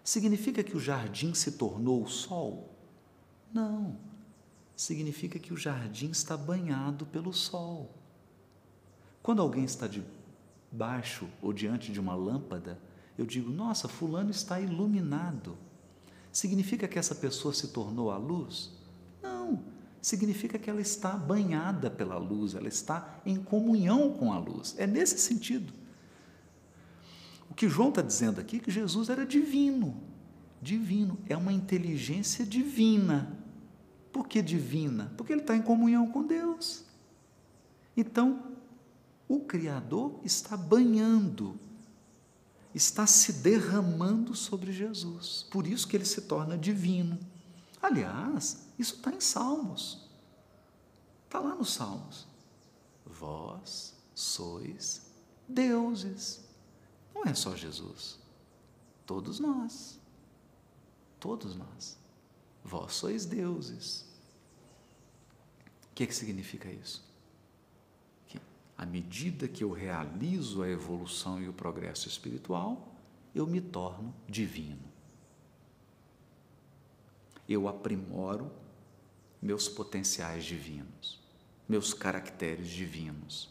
[0.04, 2.74] significa que o jardim se tornou o sol?
[3.52, 3.96] Não,
[4.80, 7.94] significa que o jardim está banhado pelo sol.
[9.22, 12.80] Quando alguém está debaixo ou diante de uma lâmpada,
[13.18, 15.58] eu digo, nossa, Fulano está iluminado.
[16.32, 18.72] Significa que essa pessoa se tornou a luz?
[19.22, 19.62] Não,
[20.00, 24.74] significa que ela está banhada pela luz, ela está em comunhão com a luz.
[24.78, 25.74] É nesse sentido.
[27.50, 30.02] O que João está dizendo aqui é que Jesus era divino.
[30.62, 33.39] Divino, é uma inteligência divina.
[34.12, 35.12] Por que divina?
[35.16, 36.84] Porque ele está em comunhão com Deus.
[37.96, 38.56] Então,
[39.28, 41.58] o Criador está banhando
[42.74, 45.46] está se derramando sobre Jesus.
[45.50, 47.18] Por isso que ele se torna divino.
[47.82, 50.08] Aliás, isso está em Salmos.
[51.24, 52.26] Está lá nos Salmos.
[53.04, 55.02] Vós sois
[55.48, 56.40] deuses.
[57.14, 58.18] Não é só Jesus.
[59.04, 59.98] Todos nós.
[61.18, 61.98] Todos nós.
[62.64, 64.02] Vós sois deuses.
[65.90, 67.10] O que, é que significa isso?
[68.80, 72.96] à medida que eu realizo a evolução e o progresso espiritual,
[73.34, 74.80] eu me torno divino.
[77.46, 78.50] Eu aprimoro
[79.42, 81.20] meus potenciais divinos,
[81.68, 83.50] meus caracteres divinos.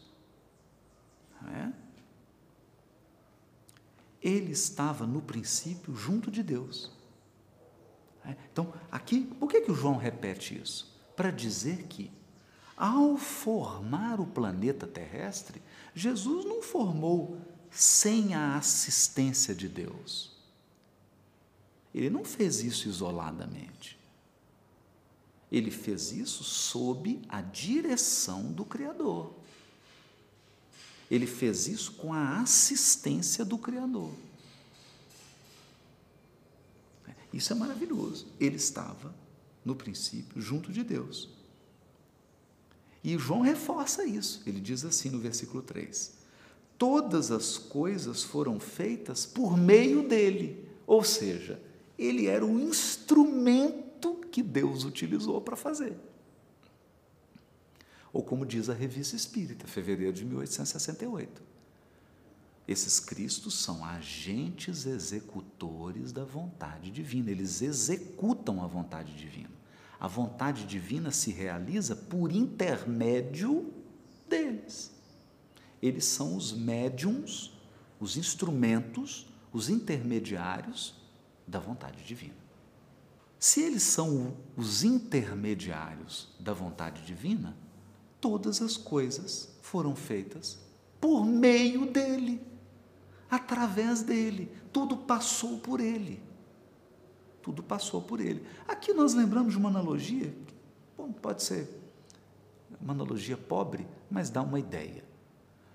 [1.46, 1.72] É?
[4.20, 6.92] Ele estava no princípio junto de Deus.
[8.30, 8.36] É?
[8.52, 10.96] Então, aqui, por que, que o João repete isso?
[11.16, 12.12] Para dizer que
[12.78, 15.62] ao formar o planeta terrestre,
[15.94, 17.38] Jesus não formou
[17.70, 20.32] sem a assistência de Deus.
[21.94, 24.00] Ele não fez isso isoladamente.
[25.52, 29.34] Ele fez isso sob a direção do Criador.
[31.10, 34.14] Ele fez isso com a assistência do Criador.
[37.32, 38.28] Isso é maravilhoso.
[38.40, 39.14] Ele estava,
[39.64, 41.30] no princípio, junto de Deus.
[43.04, 44.42] E João reforça isso.
[44.46, 46.14] Ele diz assim no versículo 3:
[46.78, 50.68] Todas as coisas foram feitas por meio dele.
[50.86, 51.62] Ou seja,
[51.98, 55.98] ele era o instrumento que Deus utilizou para fazer.
[58.12, 61.49] Ou como diz a Revista Espírita, fevereiro de 1868.
[62.70, 69.50] Esses cristos são agentes executores da vontade divina, eles executam a vontade divina.
[70.00, 73.74] A vontade divina se realiza por intermédio
[74.30, 74.92] deles.
[75.82, 77.52] Eles são os médiums,
[78.00, 80.94] os instrumentos, os intermediários
[81.48, 82.38] da vontade divina.
[83.40, 87.58] Se eles são os intermediários da vontade divina,
[88.22, 90.60] todas as coisas foram feitas
[91.02, 92.48] por meio dele
[93.30, 94.52] através dele.
[94.72, 96.22] Tudo passou por ele.
[97.42, 98.46] Tudo passou por ele.
[98.68, 100.34] Aqui nós lembramos de uma analogia,
[100.98, 101.70] bom, pode ser
[102.82, 105.04] uma analogia pobre, mas dá uma ideia.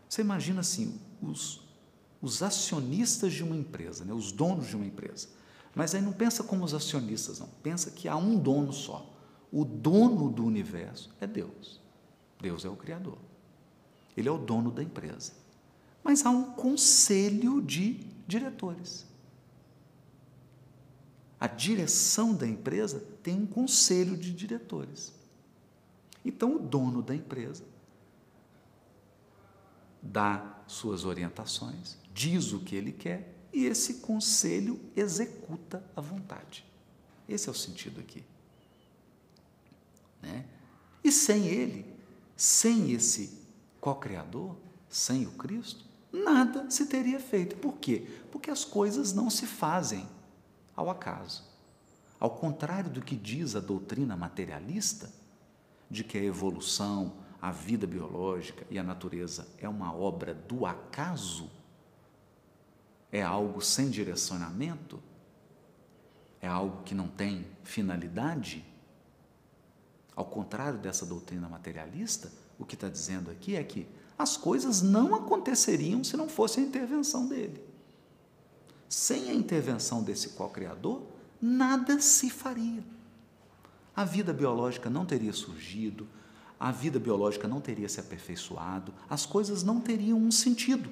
[0.09, 1.67] Você imagina assim, os,
[2.21, 5.29] os acionistas de uma empresa, né, os donos de uma empresa.
[5.75, 7.49] Mas aí não pensa como os acionistas, não.
[7.63, 9.11] Pensa que há um dono só.
[9.51, 11.81] O dono do universo é Deus.
[12.41, 13.19] Deus é o Criador.
[14.17, 15.44] Ele é o dono da empresa
[16.05, 17.95] mas há um conselho de
[18.29, 19.07] diretores.
[21.41, 25.13] A direção da empresa tem um conselho de diretores.
[26.25, 27.65] Então, o dono da empresa
[30.01, 36.65] dá suas orientações, diz o que ele quer e esse conselho executa a vontade.
[37.29, 38.23] Esse é o sentido aqui.
[40.21, 40.45] Né?
[41.03, 41.87] E sem ele,
[42.37, 43.39] sem esse
[43.81, 44.57] co-criador,
[44.89, 45.85] sem o Cristo,
[46.15, 47.57] nada se teria feito.
[47.57, 48.07] Por quê?
[48.31, 50.09] Porque as coisas não se fazem
[50.77, 51.43] ao acaso.
[52.21, 55.11] Ao contrário do que diz a doutrina materialista,
[55.91, 61.51] de que a evolução, a vida biológica e a natureza é uma obra do acaso,
[63.13, 65.03] é algo sem direcionamento,
[66.41, 68.65] é algo que não tem finalidade.
[70.17, 73.87] Ao contrário dessa doutrina materialista, o que está dizendo aqui é que
[74.19, 77.63] as coisas não aconteceriam se não fosse a intervenção dele.
[78.89, 81.03] Sem a intervenção desse co-criador,
[81.41, 82.85] nada se faria.
[83.95, 86.07] A vida biológica não teria surgido,
[86.59, 90.91] a vida biológica não teria se aperfeiçoado, as coisas não teriam um sentido.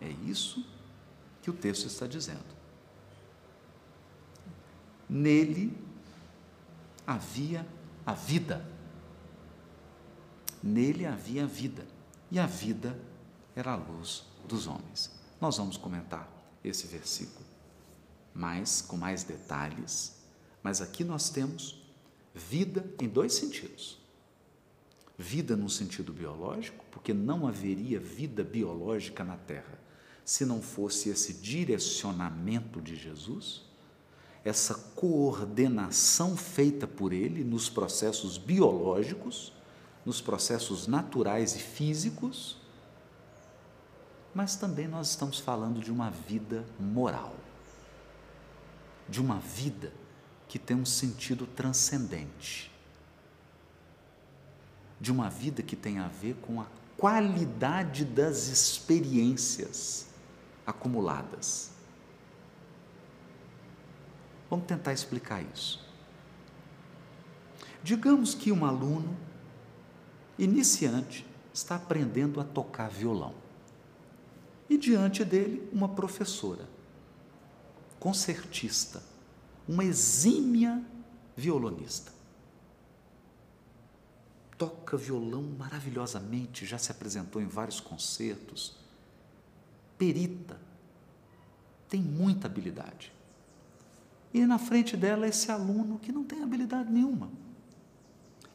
[0.00, 0.64] É, é isso
[1.42, 2.54] que o texto está dizendo.
[5.08, 5.76] Nele
[7.06, 7.66] havia
[8.04, 8.73] a vida.
[10.66, 11.86] Nele havia vida,
[12.30, 12.98] e a vida
[13.54, 15.10] era a luz dos homens.
[15.38, 16.26] Nós vamos comentar
[16.64, 17.44] esse versículo
[18.32, 20.14] mais com mais detalhes,
[20.62, 21.86] mas aqui nós temos
[22.34, 23.98] vida em dois sentidos.
[25.18, 29.78] Vida no sentido biológico, porque não haveria vida biológica na Terra
[30.24, 33.66] se não fosse esse direcionamento de Jesus,
[34.42, 39.53] essa coordenação feita por ele nos processos biológicos
[40.04, 42.58] nos processos naturais e físicos,
[44.34, 47.34] mas também nós estamos falando de uma vida moral,
[49.08, 49.92] de uma vida
[50.48, 52.70] que tem um sentido transcendente,
[55.00, 60.08] de uma vida que tem a ver com a qualidade das experiências
[60.66, 61.70] acumuladas.
[64.50, 65.84] Vamos tentar explicar isso.
[67.82, 69.16] Digamos que um aluno
[70.38, 73.34] iniciante, está aprendendo a tocar violão.
[74.68, 76.68] E diante dele, uma professora,
[78.00, 79.02] concertista,
[79.68, 80.82] uma exímia
[81.36, 82.12] violonista.
[84.58, 88.76] Toca violão maravilhosamente, já se apresentou em vários concertos.
[89.98, 90.60] Perita,
[91.88, 93.12] tem muita habilidade.
[94.32, 97.43] E na frente dela, esse aluno que não tem habilidade nenhuma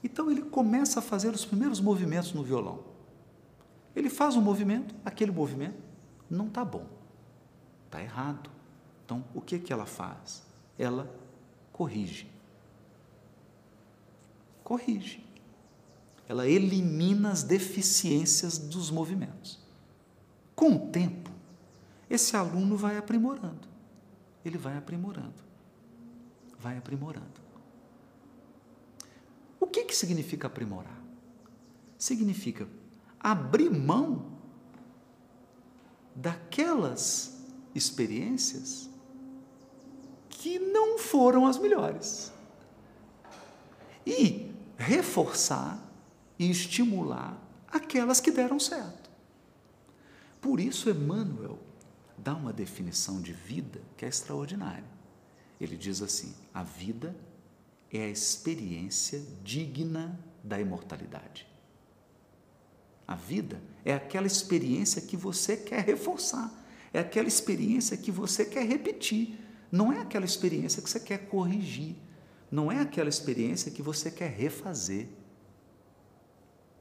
[0.04, 2.84] então ele começa a fazer os primeiros movimentos no violão.
[3.96, 5.78] Ele faz um movimento, aquele movimento
[6.30, 6.86] não está bom,
[7.86, 8.50] está errado.
[9.06, 10.44] Então o que, que ela faz?
[10.78, 11.10] Ela
[11.74, 12.30] corrige.
[14.64, 15.26] Corrige.
[16.28, 19.60] Ela elimina as deficiências dos movimentos.
[20.56, 21.32] Com o tempo,
[22.10, 23.68] esse aluno vai aprimorando.
[24.46, 25.42] Ele vai aprimorando.
[26.60, 27.49] Vai aprimorando.
[29.72, 31.00] Que, que significa aprimorar?
[31.98, 32.68] Significa
[33.20, 34.40] abrir mão
[36.16, 37.38] daquelas
[37.76, 38.90] experiências
[40.30, 42.32] que não foram as melhores.
[44.06, 45.80] E reforçar
[46.38, 49.10] e estimular aquelas que deram certo.
[50.42, 51.60] Por isso, Emmanuel
[52.18, 54.90] dá uma definição de vida que é extraordinária.
[55.60, 57.29] Ele diz assim: a vida é
[57.98, 61.48] a experiência digna da imortalidade.
[63.08, 66.54] A vida é aquela experiência que você quer reforçar,
[66.94, 69.40] é aquela experiência que você quer repetir,
[69.72, 71.96] não é aquela experiência que você quer corrigir,
[72.52, 75.08] não é aquela experiência que você quer refazer,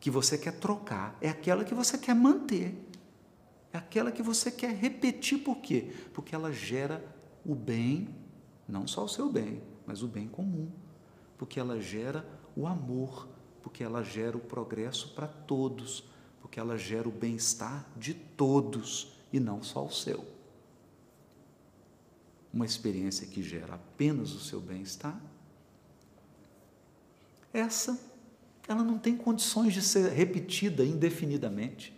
[0.01, 2.75] que você quer trocar, é aquela que você quer manter,
[3.73, 5.93] é aquela que você quer repetir, por quê?
[6.13, 7.05] Porque ela gera
[7.45, 8.09] o bem,
[8.67, 10.71] não só o seu bem, mas o bem comum,
[11.39, 13.27] porque ela gera o amor,
[13.63, 16.05] porque ela gera o progresso para todos,
[16.43, 20.27] porque ela gera o bem-estar de todos e não só o seu.
[22.53, 25.19] Uma experiência que gera apenas o seu bem-estar
[27.53, 27.99] essa,
[28.67, 31.97] ela não tem condições de ser repetida indefinidamente.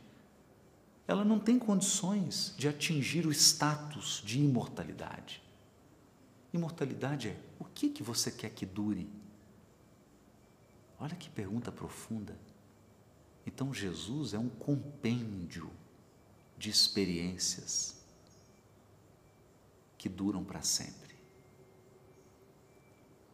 [1.07, 5.43] Ela não tem condições de atingir o status de imortalidade.
[6.53, 9.09] Imortalidade é o que, que você quer que dure?
[11.01, 12.39] Olha que pergunta profunda.
[13.47, 15.71] Então, Jesus é um compêndio
[16.59, 17.97] de experiências
[19.97, 21.17] que duram para sempre.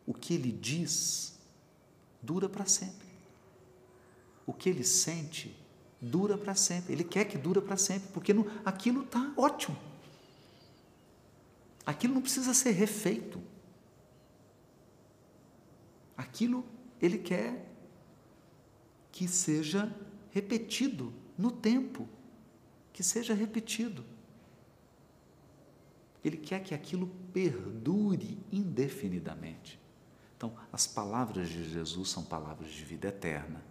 [0.06, 1.36] O que ele diz
[2.22, 3.08] dura para sempre.
[4.46, 5.56] O que ele sente
[6.00, 6.92] dura para sempre.
[6.92, 9.76] Ele quer que dura para sempre, porque no, aquilo está ótimo.
[11.84, 13.42] Aquilo não precisa ser refeito.
[16.16, 16.64] Aquilo
[17.00, 17.66] ele quer
[19.12, 19.94] que seja
[20.30, 22.08] repetido no tempo,
[22.92, 24.04] que seja repetido.
[26.24, 29.78] Ele quer que aquilo perdure indefinidamente.
[30.36, 33.62] Então, as palavras de Jesus são palavras de vida eterna.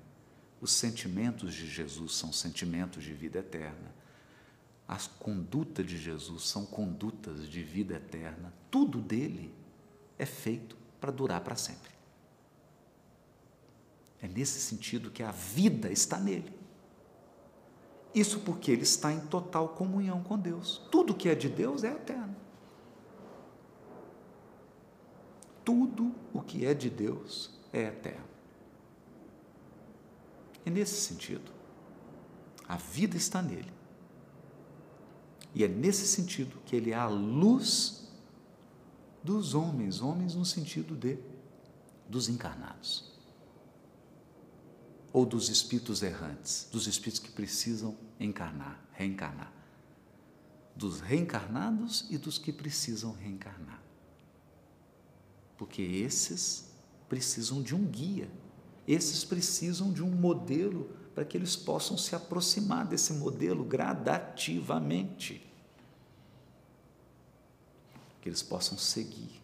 [0.59, 3.93] Os sentimentos de Jesus são sentimentos de vida eterna.
[4.87, 8.53] A conduta de Jesus são condutas de vida eterna.
[8.71, 9.53] Tudo dele
[10.17, 11.94] é feito para durar para sempre.
[14.25, 16.51] É nesse sentido que a vida está nele.
[18.13, 20.81] Isso porque ele está em total comunhão com Deus.
[20.89, 22.35] Tudo que é de Deus é eterno.
[25.65, 28.23] tudo o que é de Deus é eterno.
[30.63, 31.51] É nesse sentido.
[32.67, 33.73] A vida está nele.
[35.53, 38.07] E é nesse sentido que ele é a luz
[39.23, 41.17] dos homens, homens no sentido de
[42.07, 43.14] dos encarnados.
[45.15, 49.53] Ou dos espíritos errantes, dos espíritos que precisam encarnar, reencarnar.
[50.75, 53.85] Dos reencarnados e dos que precisam reencarnar
[55.57, 56.69] porque esses
[57.07, 58.29] precisam de um guia,
[58.87, 65.45] esses precisam de um modelo para que eles possam se aproximar desse modelo gradativamente,
[68.21, 69.41] que eles possam seguir.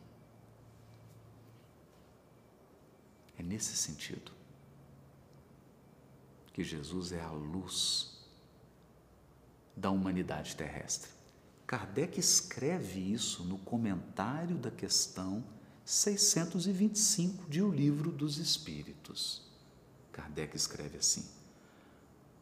[3.37, 4.31] É nesse sentido
[6.61, 8.11] que Jesus é a luz
[9.75, 11.09] da humanidade terrestre.
[11.65, 15.43] Kardec escreve isso no comentário da questão
[15.83, 19.49] 625 de O Livro dos Espíritos.
[20.11, 21.27] Kardec escreve assim: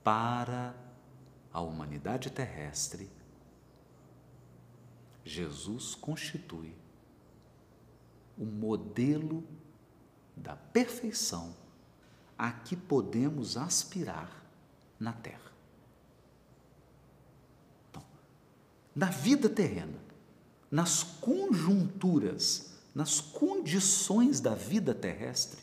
[0.03, 0.75] Para
[1.53, 3.09] a humanidade terrestre,
[5.23, 6.75] Jesus constitui
[8.37, 9.45] o modelo
[10.35, 11.55] da perfeição
[12.39, 14.43] a que podemos aspirar
[14.99, 15.51] na Terra.
[17.89, 18.03] Então,
[18.95, 19.99] na vida terrena,
[20.71, 25.61] nas conjunturas nas condições da vida terrestre.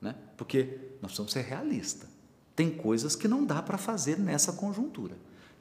[0.00, 0.14] Né?
[0.36, 2.08] Porque nós precisamos ser realistas.
[2.56, 5.16] Tem coisas que não dá para fazer nessa conjuntura.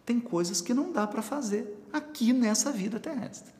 [0.06, 3.54] Tem coisas que não dá para fazer aqui nessa vida terrestre.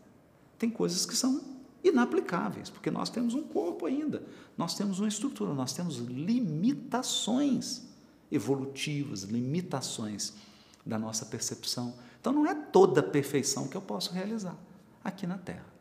[0.58, 1.42] Tem coisas que são
[1.84, 4.24] inaplicáveis, porque nós temos um corpo ainda,
[4.58, 7.84] nós temos uma estrutura, nós temos limitações
[8.32, 10.34] evolutivas, limitações
[10.86, 11.94] da nossa percepção.
[12.20, 14.58] Então não é toda a perfeição que eu posso realizar
[15.04, 15.72] aqui na Terra.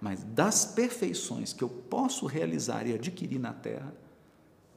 [0.00, 3.94] Mas das perfeições que eu posso realizar e adquirir na terra,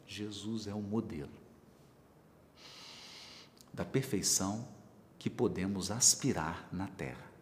[0.06, 1.32] Jesus é o modelo
[3.74, 4.68] da perfeição
[5.18, 7.33] que podemos aspirar na terra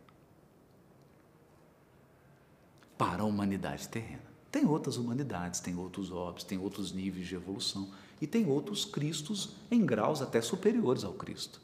[3.01, 4.21] para a humanidade terrena.
[4.51, 7.89] Tem outras humanidades, tem outros orbes, tem outros níveis de evolução
[8.21, 11.59] e tem outros Cristos em graus até superiores ao Cristo.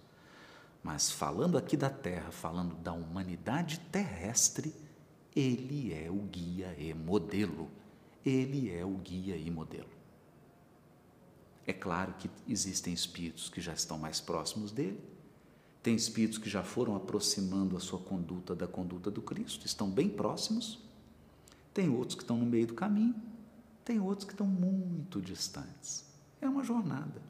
[0.83, 4.73] Mas falando aqui da Terra, falando da humanidade terrestre,
[5.35, 7.69] ele é o guia e modelo.
[8.25, 9.91] Ele é o guia e modelo.
[11.67, 14.99] É claro que existem espíritos que já estão mais próximos dele,
[15.83, 20.09] tem espíritos que já foram aproximando a sua conduta da conduta do Cristo, estão bem
[20.09, 20.86] próximos,
[21.78, 23.13] tem outros que estão no meio do caminho,
[23.86, 26.03] tem outros que estão muito distantes.
[26.41, 27.21] É uma jornada.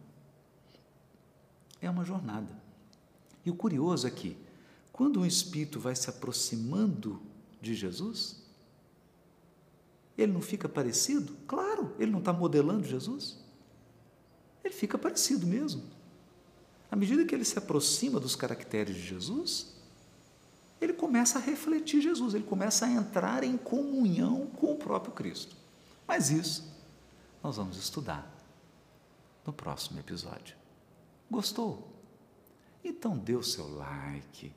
[1.82, 2.58] É uma jornada.
[3.46, 4.38] E o curioso é que,
[4.94, 7.22] quando um espírito vai se aproximando
[7.62, 8.42] de Jesus,
[10.18, 11.36] ele não fica parecido?
[11.46, 13.44] Claro, ele não está modelando Jesus.
[14.64, 15.84] Ele fica parecido mesmo.
[16.90, 19.76] À medida que ele se aproxima dos caracteres de Jesus,
[20.80, 25.56] ele começa a refletir Jesus, ele começa a entrar em comunhão com o próprio Cristo.
[26.08, 26.72] Mas isso
[27.44, 28.32] nós vamos estudar
[29.46, 30.56] no próximo episódio.
[31.30, 31.94] Gostou?
[32.84, 34.54] Então dê o seu like,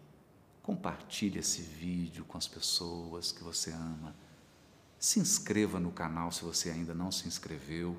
[0.62, 4.14] compartilhe esse vídeo com as pessoas que você ama,
[4.98, 7.96] se inscreva no canal se você ainda não se inscreveu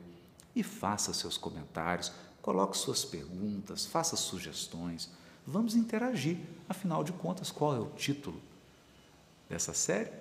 [0.55, 2.11] e faça seus comentários,
[2.41, 5.09] coloque suas perguntas, faça sugestões.
[5.46, 6.38] Vamos interagir.
[6.70, 8.42] Afinal de contas, qual é o título
[9.50, 10.12] dessa série?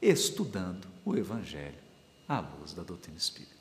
[0.00, 1.78] Estudando o Evangelho
[2.28, 3.54] à luz da doutrina espírita.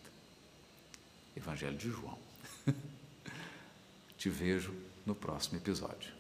[1.36, 2.18] Evangelho de João.
[4.18, 4.74] Te vejo
[5.06, 6.15] no próximo episódio.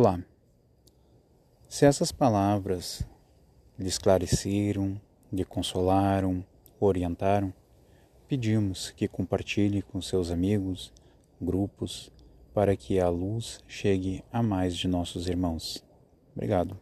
[0.00, 0.22] Olá.
[1.68, 3.02] Se essas palavras
[3.76, 4.96] lhe esclareceram,
[5.32, 6.44] lhe consolaram,
[6.78, 7.52] orientaram,
[8.28, 10.92] pedimos que compartilhe com seus amigos,
[11.40, 12.12] grupos,
[12.54, 15.84] para que a luz chegue a mais de nossos irmãos.
[16.32, 16.78] Obrigado.